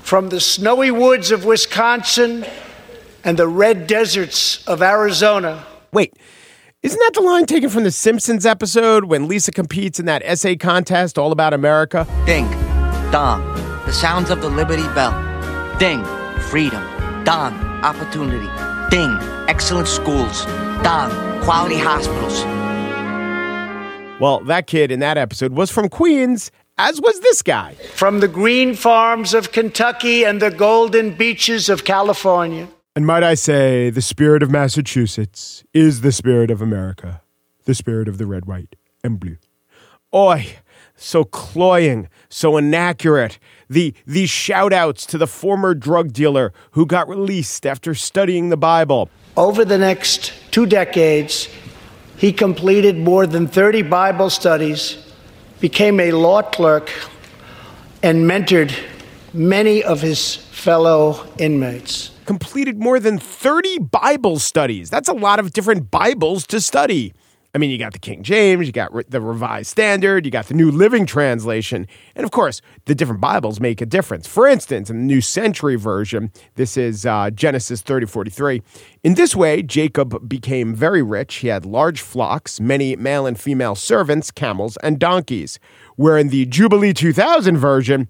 from 0.00 0.30
the 0.30 0.40
snowy 0.40 0.90
woods 0.90 1.30
of 1.30 1.44
Wisconsin 1.44 2.46
and 3.24 3.38
the 3.38 3.46
red 3.46 3.86
deserts 3.86 4.66
of 4.66 4.80
Arizona. 4.80 5.66
Wait, 5.92 6.14
isn't 6.82 6.98
that 6.98 7.12
the 7.12 7.20
line 7.20 7.44
taken 7.44 7.68
from 7.68 7.84
the 7.84 7.90
Simpsons 7.90 8.46
episode 8.46 9.04
when 9.04 9.28
Lisa 9.28 9.52
competes 9.52 10.00
in 10.00 10.06
that 10.06 10.22
essay 10.24 10.56
contest 10.56 11.18
all 11.18 11.30
about 11.30 11.52
America? 11.52 12.06
Ding, 12.24 12.50
dong, 13.10 13.54
the 13.86 13.92
sounds 13.92 14.30
of 14.30 14.40
the 14.40 14.48
Liberty 14.48 14.86
Bell. 14.94 15.12
Ding, 15.78 16.04
freedom. 16.48 16.82
Dong, 17.24 17.54
opportunity. 17.82 18.48
Ding, 18.90 19.16
excellent 19.48 19.88
schools. 19.88 20.46
Dong, 20.82 21.10
quality 21.42 21.76
hospitals. 21.78 22.44
Well, 24.20 24.40
that 24.44 24.66
kid 24.66 24.90
in 24.90 25.00
that 25.00 25.18
episode 25.18 25.52
was 25.52 25.70
from 25.70 25.88
Queens, 25.88 26.50
as 26.78 27.00
was 27.00 27.20
this 27.20 27.42
guy. 27.42 27.74
From 27.94 28.20
the 28.20 28.28
green 28.28 28.74
farms 28.74 29.34
of 29.34 29.52
Kentucky 29.52 30.24
and 30.24 30.40
the 30.40 30.50
golden 30.50 31.14
beaches 31.14 31.68
of 31.68 31.84
California. 31.84 32.68
And 32.96 33.06
might 33.06 33.24
I 33.24 33.34
say, 33.34 33.90
the 33.90 34.00
spirit 34.00 34.42
of 34.42 34.50
Massachusetts 34.50 35.64
is 35.74 36.00
the 36.00 36.12
spirit 36.12 36.50
of 36.50 36.62
America, 36.62 37.22
the 37.64 37.74
spirit 37.74 38.08
of 38.08 38.18
the 38.18 38.26
red, 38.26 38.46
white, 38.46 38.76
and 39.02 39.18
blue. 39.18 39.36
Oi, 40.14 40.56
so 40.94 41.24
cloying, 41.24 42.08
so 42.28 42.56
inaccurate. 42.56 43.38
The 43.74 43.92
these 44.06 44.30
shout 44.30 44.72
outs 44.72 45.04
to 45.06 45.18
the 45.18 45.26
former 45.26 45.74
drug 45.74 46.12
dealer 46.12 46.52
who 46.70 46.86
got 46.86 47.08
released 47.08 47.66
after 47.66 47.92
studying 47.92 48.50
the 48.50 48.56
Bible. 48.56 49.10
Over 49.36 49.64
the 49.64 49.78
next 49.78 50.32
two 50.52 50.64
decades, 50.64 51.48
he 52.16 52.32
completed 52.32 52.96
more 52.96 53.26
than 53.26 53.48
30 53.48 53.82
Bible 53.82 54.30
studies, 54.30 55.12
became 55.58 55.98
a 55.98 56.12
law 56.12 56.42
clerk, 56.42 56.88
and 58.00 58.30
mentored 58.30 58.72
many 59.32 59.82
of 59.82 60.00
his 60.02 60.36
fellow 60.36 61.26
inmates. 61.38 62.12
Completed 62.26 62.78
more 62.78 63.00
than 63.00 63.18
30 63.18 63.80
Bible 63.80 64.38
studies. 64.38 64.88
That's 64.88 65.08
a 65.08 65.12
lot 65.12 65.40
of 65.40 65.52
different 65.52 65.90
Bibles 65.90 66.46
to 66.46 66.60
study. 66.60 67.12
I 67.54 67.58
mean, 67.58 67.70
you 67.70 67.78
got 67.78 67.92
the 67.92 68.00
King 68.00 68.24
James, 68.24 68.66
you 68.66 68.72
got 68.72 68.92
re- 68.92 69.04
the 69.08 69.20
Revised 69.20 69.70
Standard, 69.70 70.24
you 70.24 70.32
got 70.32 70.46
the 70.46 70.54
New 70.54 70.72
Living 70.72 71.06
Translation, 71.06 71.86
and 72.16 72.24
of 72.24 72.32
course, 72.32 72.60
the 72.86 72.96
different 72.96 73.20
Bibles 73.20 73.60
make 73.60 73.80
a 73.80 73.86
difference. 73.86 74.26
For 74.26 74.48
instance, 74.48 74.90
in 74.90 74.96
the 74.96 75.04
New 75.04 75.20
Century 75.20 75.76
Version, 75.76 76.32
this 76.56 76.76
is 76.76 77.06
uh, 77.06 77.30
Genesis 77.30 77.80
30 77.80 78.06
43. 78.06 78.60
In 79.04 79.14
this 79.14 79.36
way, 79.36 79.62
Jacob 79.62 80.28
became 80.28 80.74
very 80.74 81.00
rich. 81.00 81.36
He 81.36 81.48
had 81.48 81.64
large 81.64 82.00
flocks, 82.00 82.58
many 82.58 82.96
male 82.96 83.24
and 83.24 83.38
female 83.38 83.76
servants, 83.76 84.32
camels, 84.32 84.76
and 84.82 84.98
donkeys. 84.98 85.60
Where 85.94 86.18
in 86.18 86.30
the 86.30 86.46
Jubilee 86.46 86.92
2000 86.92 87.56
version, 87.56 88.08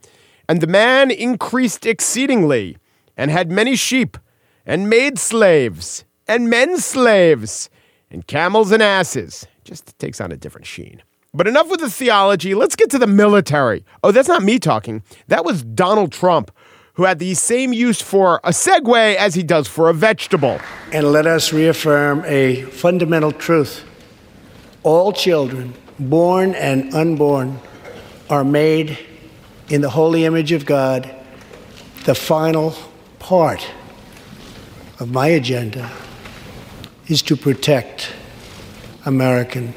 and 0.48 0.62
the 0.62 0.66
man 0.66 1.10
increased 1.10 1.84
exceedingly, 1.84 2.78
and 3.14 3.30
had 3.30 3.50
many 3.50 3.76
sheep, 3.76 4.16
and 4.64 4.88
maid 4.88 5.18
slaves, 5.18 6.06
and 6.26 6.48
men 6.48 6.78
slaves 6.78 7.68
and 8.14 8.26
camels 8.26 8.70
and 8.70 8.82
asses. 8.82 9.46
Just 9.64 9.98
takes 9.98 10.20
on 10.20 10.32
a 10.32 10.36
different 10.36 10.66
sheen. 10.66 11.02
But 11.34 11.48
enough 11.48 11.68
with 11.68 11.80
the 11.80 11.90
theology. 11.90 12.54
Let's 12.54 12.76
get 12.76 12.90
to 12.90 12.98
the 12.98 13.08
military. 13.08 13.84
Oh, 14.02 14.12
that's 14.12 14.28
not 14.28 14.42
me 14.42 14.58
talking. 14.58 15.02
That 15.26 15.44
was 15.44 15.64
Donald 15.64 16.12
Trump, 16.12 16.52
who 16.94 17.04
had 17.04 17.18
the 17.18 17.34
same 17.34 17.72
use 17.72 18.00
for 18.00 18.40
a 18.44 18.50
segue 18.50 19.16
as 19.16 19.34
he 19.34 19.42
does 19.42 19.66
for 19.66 19.90
a 19.90 19.92
vegetable. 19.92 20.60
And 20.92 21.10
let 21.10 21.26
us 21.26 21.52
reaffirm 21.52 22.24
a 22.24 22.62
fundamental 22.62 23.32
truth 23.32 23.84
all 24.84 25.12
children, 25.12 25.74
born 25.98 26.54
and 26.54 26.94
unborn, 26.94 27.58
are 28.28 28.44
made 28.44 28.98
in 29.70 29.80
the 29.80 29.88
holy 29.88 30.24
image 30.24 30.52
of 30.52 30.66
God. 30.66 31.10
The 32.04 32.14
final 32.14 32.74
part 33.18 33.66
of 35.00 35.10
my 35.10 35.28
agenda 35.28 35.90
is 37.06 37.20
to 37.22 37.36
protect 37.36 38.12
American 39.04 39.74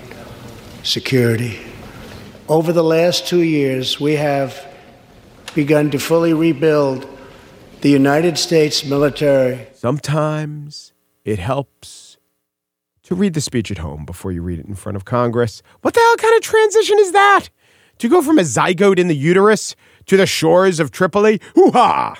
security. 0.83 1.59
Over 2.47 2.71
the 2.71 2.83
last 2.83 3.27
two 3.27 3.41
years, 3.41 3.99
we 3.99 4.15
have 4.15 4.65
begun 5.53 5.91
to 5.91 5.99
fully 5.99 6.33
rebuild 6.33 7.05
the 7.81 7.89
United 7.89 8.37
States 8.37 8.85
military. 8.85 9.67
Sometimes 9.73 10.93
it 11.25 11.39
helps 11.39 12.17
to 13.03 13.15
read 13.15 13.33
the 13.33 13.41
speech 13.41 13.71
at 13.71 13.79
home 13.79 14.05
before 14.05 14.31
you 14.31 14.41
read 14.41 14.59
it 14.59 14.65
in 14.65 14.75
front 14.75 14.95
of 14.95 15.03
Congress. 15.03 15.61
What 15.81 15.93
the 15.93 15.99
hell 15.99 16.15
kind 16.15 16.35
of 16.35 16.41
transition 16.41 16.97
is 16.99 17.11
that? 17.11 17.47
To 17.99 18.07
go 18.07 18.21
from 18.21 18.39
a 18.39 18.43
zygote 18.43 18.99
in 18.99 19.07
the 19.07 19.15
uterus 19.15 19.75
to 20.05 20.15
the 20.15 20.25
shores 20.25 20.79
of 20.79 20.91
Tripoli? 20.91 21.41
Hoo 21.55 21.71
ha! 21.71 22.15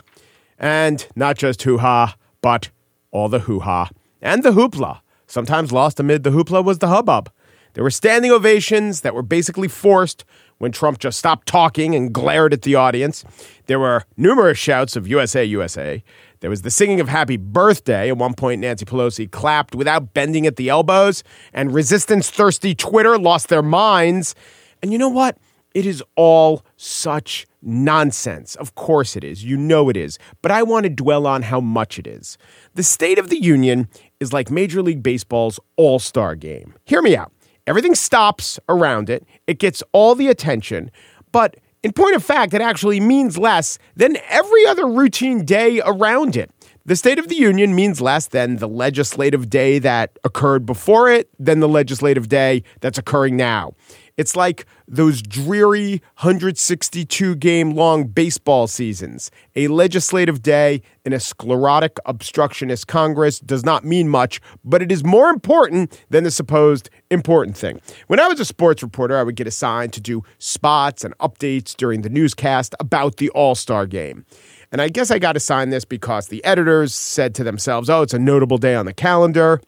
And 0.60 1.08
not 1.16 1.38
just 1.38 1.62
hoo 1.62 1.78
ha, 1.78 2.16
but 2.42 2.72
all 3.12 3.30
the 3.30 3.40
hoo 3.40 3.62
ha 3.62 3.90
and 4.22 4.44
the 4.44 4.52
hoopla. 4.52 5.02
Sometimes 5.28 5.72
lost 5.72 6.00
amid 6.00 6.24
the 6.24 6.30
hoopla 6.30 6.64
was 6.64 6.80
the 6.80 6.88
hubbub. 6.88 7.30
There 7.74 7.84
were 7.84 7.92
standing 7.92 8.32
ovations 8.32 9.02
that 9.02 9.14
were 9.14 9.22
basically 9.22 9.68
forced 9.68 10.26
when 10.58 10.72
Trump 10.72 11.00
just 11.00 11.20
stopped 11.20 11.48
talking 11.48 11.94
and 11.94 12.12
glared 12.12 12.54
at 12.54 12.64
the 12.64 12.76
audience. 12.76 13.24
There 13.68 13.80
were 13.80 14.04
numerous 14.16 14.58
shouts 14.58 14.96
of 14.96 15.08
USA, 15.08 15.44
USA. 15.44 16.04
There 16.40 16.50
was 16.50 16.64
the 16.64 16.72
singing 16.72 17.00
of 17.00 17.10
happy 17.10 17.38
birthday. 17.38 18.10
At 18.10 18.18
one 18.18 18.34
point, 18.34 18.62
Nancy 18.62 18.86
Pelosi 18.86 19.30
clapped 19.30 19.76
without 19.76 20.14
bending 20.14 20.48
at 20.48 20.56
the 20.56 20.70
elbows, 20.70 21.24
and 21.54 21.74
resistance 21.74 22.30
thirsty 22.30 22.74
Twitter 22.74 23.18
lost 23.18 23.50
their 23.50 23.62
minds. 23.62 24.34
And 24.82 24.92
you 24.92 24.98
know 24.98 25.10
what? 25.10 25.38
It 25.74 25.86
is 25.86 26.04
all 26.16 26.66
such 26.78 27.46
nonsense. 27.62 28.56
Of 28.56 28.74
course 28.74 29.16
it 29.16 29.24
is. 29.24 29.44
You 29.44 29.58
know 29.58 29.90
it 29.90 29.98
is. 29.98 30.18
But 30.42 30.52
I 30.52 30.64
want 30.64 30.86
to 30.86 30.90
dwell 30.90 31.28
on 31.28 31.44
how 31.44 31.60
much 31.60 32.00
it 32.00 32.08
is. 32.08 32.38
The 32.74 32.84
State 32.84 33.20
of 33.20 33.30
the 33.30 33.38
Union 33.38 33.88
is 34.20 34.34
like 34.34 34.50
Major 34.50 34.82
League 34.82 35.04
Baseball's 35.04 35.60
All 35.76 36.00
Star 36.00 36.36
game. 36.36 36.74
Hear 36.86 37.02
me 37.02 37.16
out. 37.16 37.32
Everything 37.66 37.96
stops 37.96 38.60
around 38.70 39.10
it, 39.10 39.26
it 39.46 39.60
gets 39.60 39.84
all 39.92 40.16
the 40.16 40.28
attention, 40.30 40.90
but 41.32 41.58
in 41.84 41.92
point 41.92 42.16
of 42.16 42.24
fact, 42.24 42.54
it 42.54 42.62
actually 42.62 43.00
means 43.00 43.38
less 43.38 43.78
than 43.96 44.18
every 44.30 44.66
other 44.66 44.88
routine 44.88 45.46
day 45.46 45.82
around 45.86 46.36
it. 46.36 46.52
The 46.86 46.96
State 46.96 47.20
of 47.20 47.28
the 47.28 47.36
Union 47.36 47.76
means 47.76 48.00
less 48.00 48.28
than 48.28 48.58
the 48.58 48.68
legislative 48.68 49.50
day 49.50 49.78
that 49.80 50.18
occurred 50.24 50.66
before 50.66 51.10
it, 51.10 51.30
than 51.38 51.60
the 51.60 51.68
legislative 51.68 52.30
day 52.30 52.64
that's 52.80 52.98
occurring 52.98 53.36
now. 53.36 53.74
It's 54.18 54.36
like 54.36 54.66
those 54.88 55.22
dreary 55.22 56.02
162 56.18 57.36
game 57.36 57.72
long 57.76 58.06
baseball 58.06 58.66
seasons. 58.66 59.30
A 59.56 59.68
legislative 59.68 60.42
day 60.42 60.82
in 61.06 61.14
a 61.14 61.20
sclerotic 61.20 61.98
obstructionist 62.08 62.88
Congress 62.88 63.40
does 63.40 63.64
not 63.64 63.86
mean 63.86 64.10
much, 64.10 64.42
but 64.66 64.82
it 64.82 64.92
is 64.92 65.04
more 65.04 65.30
important 65.30 66.04
than 66.10 66.24
the 66.24 66.32
supposed 66.32 66.90
important 67.12 67.56
thing. 67.56 67.80
When 68.08 68.20
I 68.20 68.28
was 68.28 68.40
a 68.40 68.46
sports 68.46 68.82
reporter, 68.82 69.16
I 69.16 69.24
would 69.24 69.36
get 69.36 69.46
assigned 69.46 69.94
to 69.94 70.02
do 70.02 70.24
spots 70.40 71.04
and 71.04 71.16
updates 71.20 71.78
during 71.78 72.02
the 72.02 72.10
newscast 72.10 72.74
about 72.80 73.18
the 73.18 73.30
All 73.30 73.54
Star 73.54 73.86
game. 73.86 74.26
And 74.72 74.82
I 74.82 74.90
guess 74.90 75.12
I 75.12 75.20
got 75.20 75.38
assigned 75.38 75.72
this 75.72 75.86
because 75.86 76.28
the 76.28 76.44
editors 76.44 76.94
said 76.94 77.36
to 77.36 77.44
themselves, 77.44 77.88
oh, 77.90 78.02
it's 78.02 78.16
a 78.16 78.20
notable 78.20 78.58
day 78.58 78.74
on 78.74 78.88
the 78.88 78.94
calendar 78.94 79.62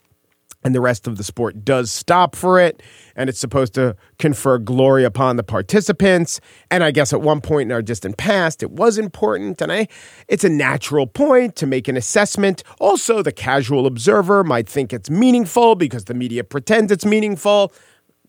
and 0.64 0.76
the 0.76 0.82
rest 0.82 1.08
of 1.08 1.18
the 1.18 1.24
sport 1.24 1.64
does 1.64 1.92
stop 1.92 2.36
for 2.36 2.60
it 2.60 2.82
and 3.16 3.30
it's 3.30 3.40
supposed 3.40 3.74
to 3.74 3.96
confer 4.18 4.58
glory 4.58 5.04
upon 5.04 5.36
the 5.36 5.44
participants. 5.44 6.40
And 6.70 6.84
i 6.84 6.92
guess 6.92 7.14
at 7.14 7.22
one 7.22 7.42
point 7.42 7.68
in 7.68 7.72
our 7.72 7.82
distant 7.82 8.18
past 8.18 8.62
it 8.64 8.72
was 8.72 8.98
important 8.98 9.62
and 9.62 9.72
i 9.72 9.88
it's 10.28 10.44
a 10.44 10.50
natural 10.50 11.08
point 11.08 11.56
to 11.58 11.68
make 11.68 11.88
an 11.88 11.98
assessment. 11.98 12.64
Also 12.80 13.22
the 13.22 13.32
casual 13.32 13.86
observer 13.86 14.44
might 14.44 14.68
think 14.68 14.94
it's 14.94 15.10
meaningful 15.10 15.76
because 15.76 16.06
the 16.06 16.14
media 16.14 16.44
pretends 16.44 16.92
it's 16.92 17.06
meaningful. 17.06 17.72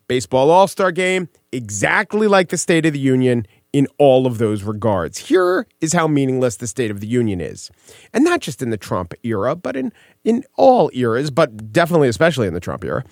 Baseball 0.07 0.49
all-star 0.49 0.91
game 0.91 1.29
exactly 1.51 2.27
like 2.27 2.49
the 2.49 2.57
state 2.57 2.85
of 2.85 2.93
the 2.93 2.99
union 2.99 3.45
in 3.73 3.87
all 3.97 4.27
of 4.27 4.37
those 4.37 4.63
regards. 4.63 5.17
Here 5.17 5.65
is 5.79 5.93
how 5.93 6.07
meaningless 6.07 6.57
the 6.57 6.67
State 6.67 6.91
of 6.91 6.99
the 6.99 7.07
Union 7.07 7.39
is. 7.39 7.71
And 8.13 8.23
not 8.23 8.41
just 8.41 8.61
in 8.61 8.69
the 8.69 8.77
Trump 8.77 9.13
era, 9.23 9.55
but 9.55 9.75
in, 9.75 9.93
in 10.23 10.43
all 10.55 10.91
eras, 10.93 11.31
but 11.31 11.71
definitely 11.71 12.09
especially 12.09 12.47
in 12.47 12.53
the 12.53 12.59
Trump 12.59 12.83
era. 12.83 13.03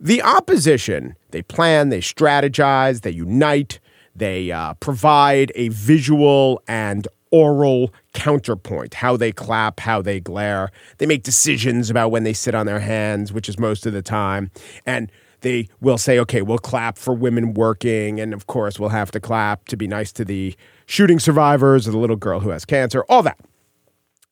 The 0.00 0.22
opposition, 0.22 1.14
they 1.30 1.42
plan, 1.42 1.90
they 1.90 2.00
strategize, 2.00 3.02
they 3.02 3.10
unite, 3.10 3.78
they 4.16 4.50
uh, 4.50 4.74
provide 4.74 5.52
a 5.54 5.68
visual 5.68 6.62
and 6.66 7.06
oral 7.30 7.92
counterpoint, 8.12 8.94
how 8.94 9.16
they 9.16 9.30
clap, 9.30 9.78
how 9.80 10.02
they 10.02 10.18
glare. 10.18 10.72
They 10.98 11.06
make 11.06 11.22
decisions 11.22 11.90
about 11.90 12.10
when 12.10 12.24
they 12.24 12.32
sit 12.32 12.54
on 12.54 12.66
their 12.66 12.80
hands, 12.80 13.32
which 13.32 13.48
is 13.48 13.58
most 13.58 13.86
of 13.86 13.92
the 13.92 14.02
time. 14.02 14.50
And 14.84 15.12
they 15.40 15.68
will 15.80 15.98
say, 15.98 16.18
okay, 16.20 16.42
we'll 16.42 16.58
clap 16.58 16.98
for 16.98 17.14
women 17.14 17.54
working. 17.54 18.20
And 18.20 18.32
of 18.32 18.46
course, 18.46 18.78
we'll 18.78 18.90
have 18.90 19.10
to 19.12 19.20
clap 19.20 19.66
to 19.66 19.76
be 19.76 19.86
nice 19.86 20.12
to 20.12 20.24
the 20.24 20.54
shooting 20.86 21.18
survivors 21.18 21.86
or 21.86 21.92
the 21.92 21.98
little 21.98 22.16
girl 22.16 22.40
who 22.40 22.50
has 22.50 22.64
cancer, 22.64 23.04
all 23.08 23.22
that. 23.22 23.38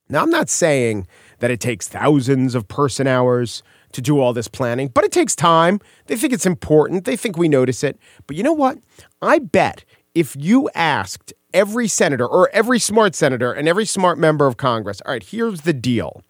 Now, 0.09 0.23
I'm 0.23 0.31
not 0.31 0.49
saying 0.49 1.07
that 1.40 1.51
it 1.51 1.61
takes 1.61 1.87
thousands 1.87 2.55
of 2.55 2.66
person 2.66 3.07
hours 3.07 3.62
to 3.92 4.01
do 4.01 4.21
all 4.21 4.33
this 4.33 4.49
planning, 4.49 4.88
but 4.88 5.05
it 5.05 5.12
takes 5.12 5.35
time. 5.35 5.81
They 6.07 6.16
think 6.16 6.33
it's 6.33 6.47
important. 6.47 7.05
They 7.05 7.16
think 7.16 7.37
we 7.37 7.49
notice 7.49 7.85
it. 7.85 7.99
But 8.27 8.37
you 8.37 8.42
know 8.42 8.53
what? 8.53 8.79
I 9.23 9.38
bet 9.38 9.85
if 10.14 10.35
you 10.37 10.71
asked 10.75 11.33
every 11.55 11.88
senator 11.88 12.27
or 12.27 12.51
every 12.53 12.79
smart 12.79 13.14
senator 13.14 13.53
and 13.53 13.68
every 13.68 13.85
smart 13.85 14.18
member 14.18 14.47
of 14.47 14.57
Congress, 14.57 15.01
all 15.03 15.12
right, 15.12 15.23
here's 15.23 15.62
the 15.62 15.73
deal. 15.73 16.23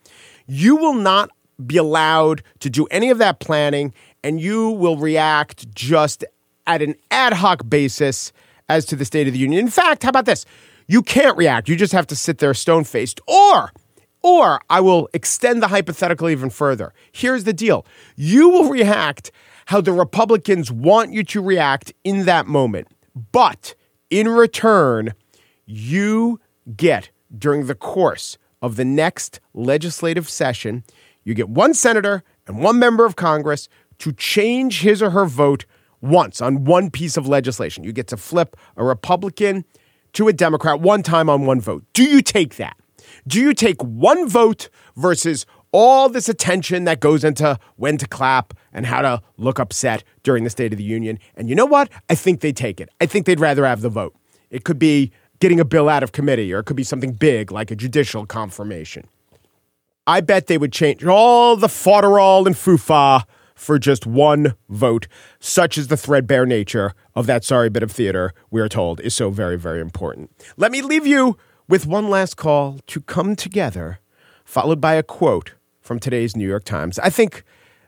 You 0.47 0.77
will 0.77 0.95
not 0.95 1.31
be 1.67 1.77
allowed 1.77 2.43
to 2.61 2.71
do 2.71 2.87
any 2.87 3.11
of 3.11 3.19
that 3.19 3.41
planning 3.41 3.93
and 4.23 4.41
you 4.41 4.71
will 4.71 4.97
react 4.97 5.73
just 5.75 6.25
at 6.67 6.83
an 6.83 6.95
ad 7.11 7.33
hoc 7.35 7.69
basis 7.69 8.33
as 8.69 8.85
to 8.87 8.97
the 8.97 9.05
State 9.05 9.27
of 9.27 9.33
the 9.33 9.39
Union. 9.39 9.61
In 9.61 9.71
fact, 9.71 10.03
how 10.03 10.11
about 10.11 10.27
this? 10.27 10.45
You 10.87 11.03
can't 11.03 11.37
react. 11.37 11.69
You 11.69 11.77
just 11.77 11.93
have 11.93 12.07
to 12.09 12.17
sit 12.17 12.39
there 12.39 12.55
stone 12.55 12.85
faced. 12.85 13.21
Or, 13.27 13.73
or 14.23 14.61
I 14.69 14.81
will 14.81 15.09
extend 15.13 15.63
the 15.63 15.69
hypothetical 15.69 16.29
even 16.29 16.51
further. 16.51 16.93
Here's 17.13 17.45
the 17.45 17.53
deal 17.53 17.87
you 18.17 18.49
will 18.49 18.69
react 18.69 19.31
how 19.67 19.81
the 19.81 19.93
Republicans 19.93 20.73
want 20.73 21.13
you 21.13 21.23
to 21.25 21.43
react 21.43 21.93
in 22.05 22.25
that 22.25 22.47
moment. 22.47 22.89
But 23.33 23.75
in 24.11 24.29
return, 24.29 25.13
you 25.67 26.41
get 26.77 27.11
during 27.37 27.67
the 27.67 27.75
course 27.75 28.39
of 28.63 28.77
the 28.77 28.85
next 28.85 29.41
legislative 29.53 30.29
session, 30.29 30.85
you 31.25 31.35
get 31.35 31.49
one 31.49 31.75
senator 31.75 32.25
and 32.47 32.63
one 32.63 32.79
member 32.79 33.05
of 33.05 33.17
Congress 33.17 33.69
to 33.99 34.13
change 34.13 34.81
his 34.81 35.03
or 35.03 35.11
her 35.11 35.25
vote 35.25 35.65
once 36.01 36.41
on 36.41 36.65
one 36.65 36.91
piece 36.91 37.17
of 37.17 37.27
legislation. 37.27 37.85
You 37.85 37.93
get 37.93 38.07
to 38.09 38.17
flip 38.17 38.57
a 38.77 38.85
Republican 38.85 39.65
to 40.13 40.29
a 40.29 40.33
Democrat 40.33 40.81
one 40.81 41.03
time 41.03 41.29
on 41.29 41.47
one 41.47 41.61
vote. 41.61 41.85
Do 41.93 42.05
you 42.05 42.23
take 42.23 42.57
that? 42.57 42.77
Do 43.27 43.41
you 43.41 43.55
take 43.55 43.83
one 43.83 44.29
vote 44.29 44.69
versus 44.97 45.47
all 45.73 46.09
this 46.09 46.29
attention 46.29 46.85
that 46.85 47.01
goes 47.01 47.25
into 47.25 47.59
when 47.77 47.99
to 47.99 48.07
clap 48.07 48.55
and 48.73 48.87
how 48.87 49.03
to 49.03 49.23
look 49.37 49.59
upset 49.59 50.03
during 50.23 50.45
the 50.45 50.51
State 50.51 50.73
of 50.73 50.79
the 50.79 50.85
Union? 50.85 51.19
And 51.35 51.49
you 51.49 51.55
know 51.55 51.67
what? 51.67 51.91
I 52.09 52.15
think 52.15 52.41
they 52.41 52.53
take 52.53 52.81
it. 52.81 52.89
I 53.01 53.07
think 53.07 53.27
they'd 53.27 53.41
rather 53.41 53.67
have 53.67 53.81
the 53.81 53.89
vote. 53.89 54.15
It 54.51 54.65
could 54.65 54.79
be 54.79 55.13
getting 55.41 55.61
a 55.61 55.65
bill 55.65 55.89
out 55.89 56.03
of 56.03 56.13
committee, 56.13 56.53
or 56.53 56.61
it 56.61 56.65
could 56.65 56.77
be 56.77 56.85
something 56.85 57.13
big 57.13 57.53
like 57.53 57.71
a 57.71 57.77
judicial 57.77 58.27
confirmation. 58.27 59.07
I 60.07 60.21
bet 60.21 60.47
they 60.47 60.59
would 60.59 60.73
change 60.73 61.05
all 61.05 61.55
the 61.55 61.67
fodderall 61.67 62.47
and 62.47 62.57
foo-fa 62.57 63.27
for 63.59 63.79
just 63.79 64.07
one 64.07 64.55
vote. 64.69 65.09
Such 65.41 65.77
is 65.77 65.89
the 65.89 65.97
threadbare 65.97 66.47
nature 66.47 66.95
of 67.15 67.27
that 67.27 67.45
sorry 67.45 67.69
bit 67.69 67.83
of 67.83 67.91
theater, 67.91 68.33
we 68.51 68.61
are 68.61 68.69
told, 68.69 69.01
is 69.01 69.15
so 69.15 69.31
very, 69.31 69.59
very 69.59 69.81
important. 69.81 70.31
Let 70.57 70.73
me 70.73 70.81
leave 70.81 71.07
you 71.07 71.37
with 71.69 71.87
one 71.87 72.09
last 72.09 72.37
call 72.37 72.79
to 72.87 73.01
come 73.01 73.37
together, 73.37 73.99
followed 74.45 74.81
by 74.81 74.95
a 74.95 75.03
quote 75.03 75.55
from 75.81 75.99
today's 75.99 76.37
New 76.37 76.49
York 76.49 76.65
Times. 76.65 76.99
I 77.01 77.11
think 77.11 77.43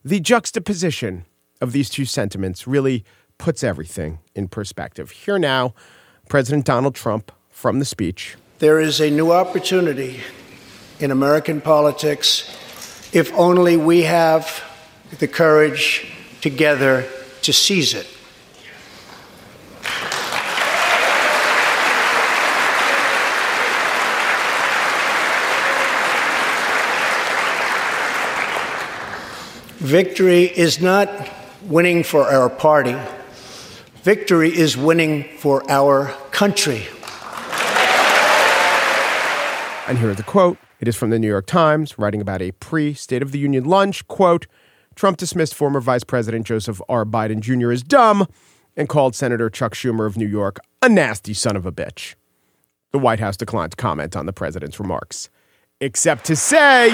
the 0.05 0.21
juxtaposition 0.21 1.25
of 1.61 1.73
these 1.73 1.89
two 1.89 2.05
sentiments 2.05 2.67
really 2.67 3.05
puts 3.39 3.63
everything 3.63 4.19
in 4.35 4.49
perspective. 4.49 5.11
Here 5.11 5.39
now, 5.39 5.75
President 6.29 6.65
Donald 6.67 6.95
Trump 6.95 7.33
from 7.49 7.79
the 7.79 7.85
speech. 7.85 8.37
There 8.59 8.81
is 8.81 9.01
a 9.01 9.11
new 9.11 9.33
opportunity 9.33 10.21
in 10.99 11.11
American 11.11 11.61
politics 11.61 12.57
if 13.13 13.33
only 13.35 13.77
we 13.77 14.03
have 14.03 14.63
the 15.19 15.29
courage 15.29 16.07
together 16.41 17.05
to 17.43 17.53
seize 17.53 17.95
it. 17.95 18.07
Victory 29.79 30.45
is 30.45 30.81
not 30.81 31.09
winning 31.63 32.05
for 32.05 32.31
our 32.31 32.49
party. 32.49 32.97
Victory 34.03 34.57
is 34.57 34.77
winning 34.77 35.25
for 35.39 35.69
our 35.71 36.09
country. 36.31 36.87
And 39.89 39.99
here 39.99 40.11
is 40.11 40.17
the 40.17 40.23
quote. 40.23 40.59
It 40.79 40.87
is 40.87 40.97
from 40.97 41.11
the 41.11 41.19
New 41.19 41.27
York 41.27 41.47
Times, 41.47 41.99
writing 41.99 42.21
about 42.21 42.41
a 42.41 42.53
pre 42.53 42.95
State 42.95 43.23
of 43.23 43.33
the 43.33 43.39
Union 43.39 43.65
lunch. 43.65 44.07
Quote 44.07 44.47
Trump 45.01 45.17
dismissed 45.17 45.55
former 45.55 45.81
Vice 45.81 46.05
President 46.05 46.47
Joseph 46.47 46.79
R. 46.87 47.07
Biden 47.07 47.41
Jr. 47.41 47.71
as 47.73 47.83
dumb 47.83 48.27
and 48.77 48.87
called 48.87 49.15
Senator 49.15 49.49
Chuck 49.49 49.73
Schumer 49.73 50.07
of 50.07 50.19
New 50.19 50.27
York 50.27 50.59
a 50.83 50.91
nasty 50.91 51.33
son 51.33 51.57
of 51.57 51.65
a 51.65 51.73
bitch. 51.73 52.17
The 52.93 52.99
White 52.99 53.19
House 53.19 53.39
declined 53.39 53.71
to 53.71 53.77
comment 53.77 54.15
on 54.15 54.27
the 54.27 54.35
president's 54.35 54.79
remarks, 54.79 55.31
except 55.81 56.27
to 56.27 56.37
say. 56.37 56.91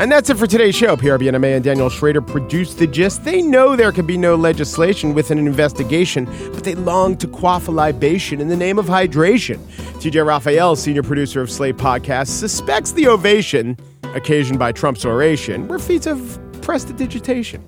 And 0.00 0.10
that's 0.10 0.30
it 0.30 0.38
for 0.38 0.46
today's 0.46 0.74
show. 0.74 0.96
PRBNMA 0.96 1.56
and 1.56 1.62
Daniel 1.62 1.90
Schrader 1.90 2.22
produced 2.22 2.78
the 2.78 2.86
gist. 2.86 3.22
They 3.22 3.42
know 3.42 3.76
there 3.76 3.92
can 3.92 4.06
be 4.06 4.16
no 4.16 4.34
legislation 4.34 5.12
with 5.12 5.30
an 5.30 5.36
investigation, 5.36 6.24
but 6.54 6.64
they 6.64 6.74
long 6.74 7.18
to 7.18 7.28
quaff 7.28 7.68
a 7.68 7.70
libation 7.70 8.40
in 8.40 8.48
the 8.48 8.56
name 8.56 8.78
of 8.78 8.86
hydration. 8.86 9.58
TJ 10.00 10.26
Raphael, 10.26 10.74
senior 10.74 11.02
producer 11.02 11.42
of 11.42 11.50
Slate 11.50 11.76
Podcast, 11.76 12.28
suspects 12.28 12.92
the 12.92 13.08
ovation, 13.08 13.76
occasioned 14.14 14.58
by 14.58 14.72
Trump's 14.72 15.04
oration, 15.04 15.68
were 15.68 15.78
feats 15.78 16.06
of 16.06 16.40
prestidigitation. 16.62 17.62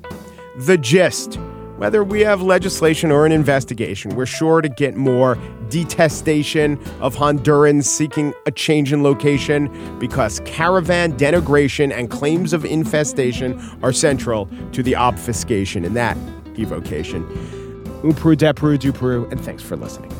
The 0.56 0.78
gist. 0.78 1.38
Whether 1.82 2.04
we 2.04 2.20
have 2.20 2.40
legislation 2.40 3.10
or 3.10 3.26
an 3.26 3.32
investigation, 3.32 4.14
we're 4.14 4.24
sure 4.24 4.60
to 4.60 4.68
get 4.68 4.94
more 4.94 5.36
detestation 5.68 6.78
of 7.00 7.16
Hondurans 7.16 7.86
seeking 7.86 8.32
a 8.46 8.52
change 8.52 8.92
in 8.92 9.02
location 9.02 9.98
because 9.98 10.38
caravan 10.44 11.14
denigration 11.14 11.92
and 11.92 12.08
claims 12.08 12.52
of 12.52 12.64
infestation 12.64 13.60
are 13.82 13.92
central 13.92 14.48
to 14.70 14.84
the 14.84 14.94
obfuscation 14.94 15.84
in 15.84 15.94
that 15.94 16.16
evocation. 16.56 17.24
Upru, 18.04 18.36
depru, 18.36 18.78
dupru, 18.78 19.28
and 19.32 19.44
thanks 19.44 19.64
for 19.64 19.74
listening. 19.74 20.12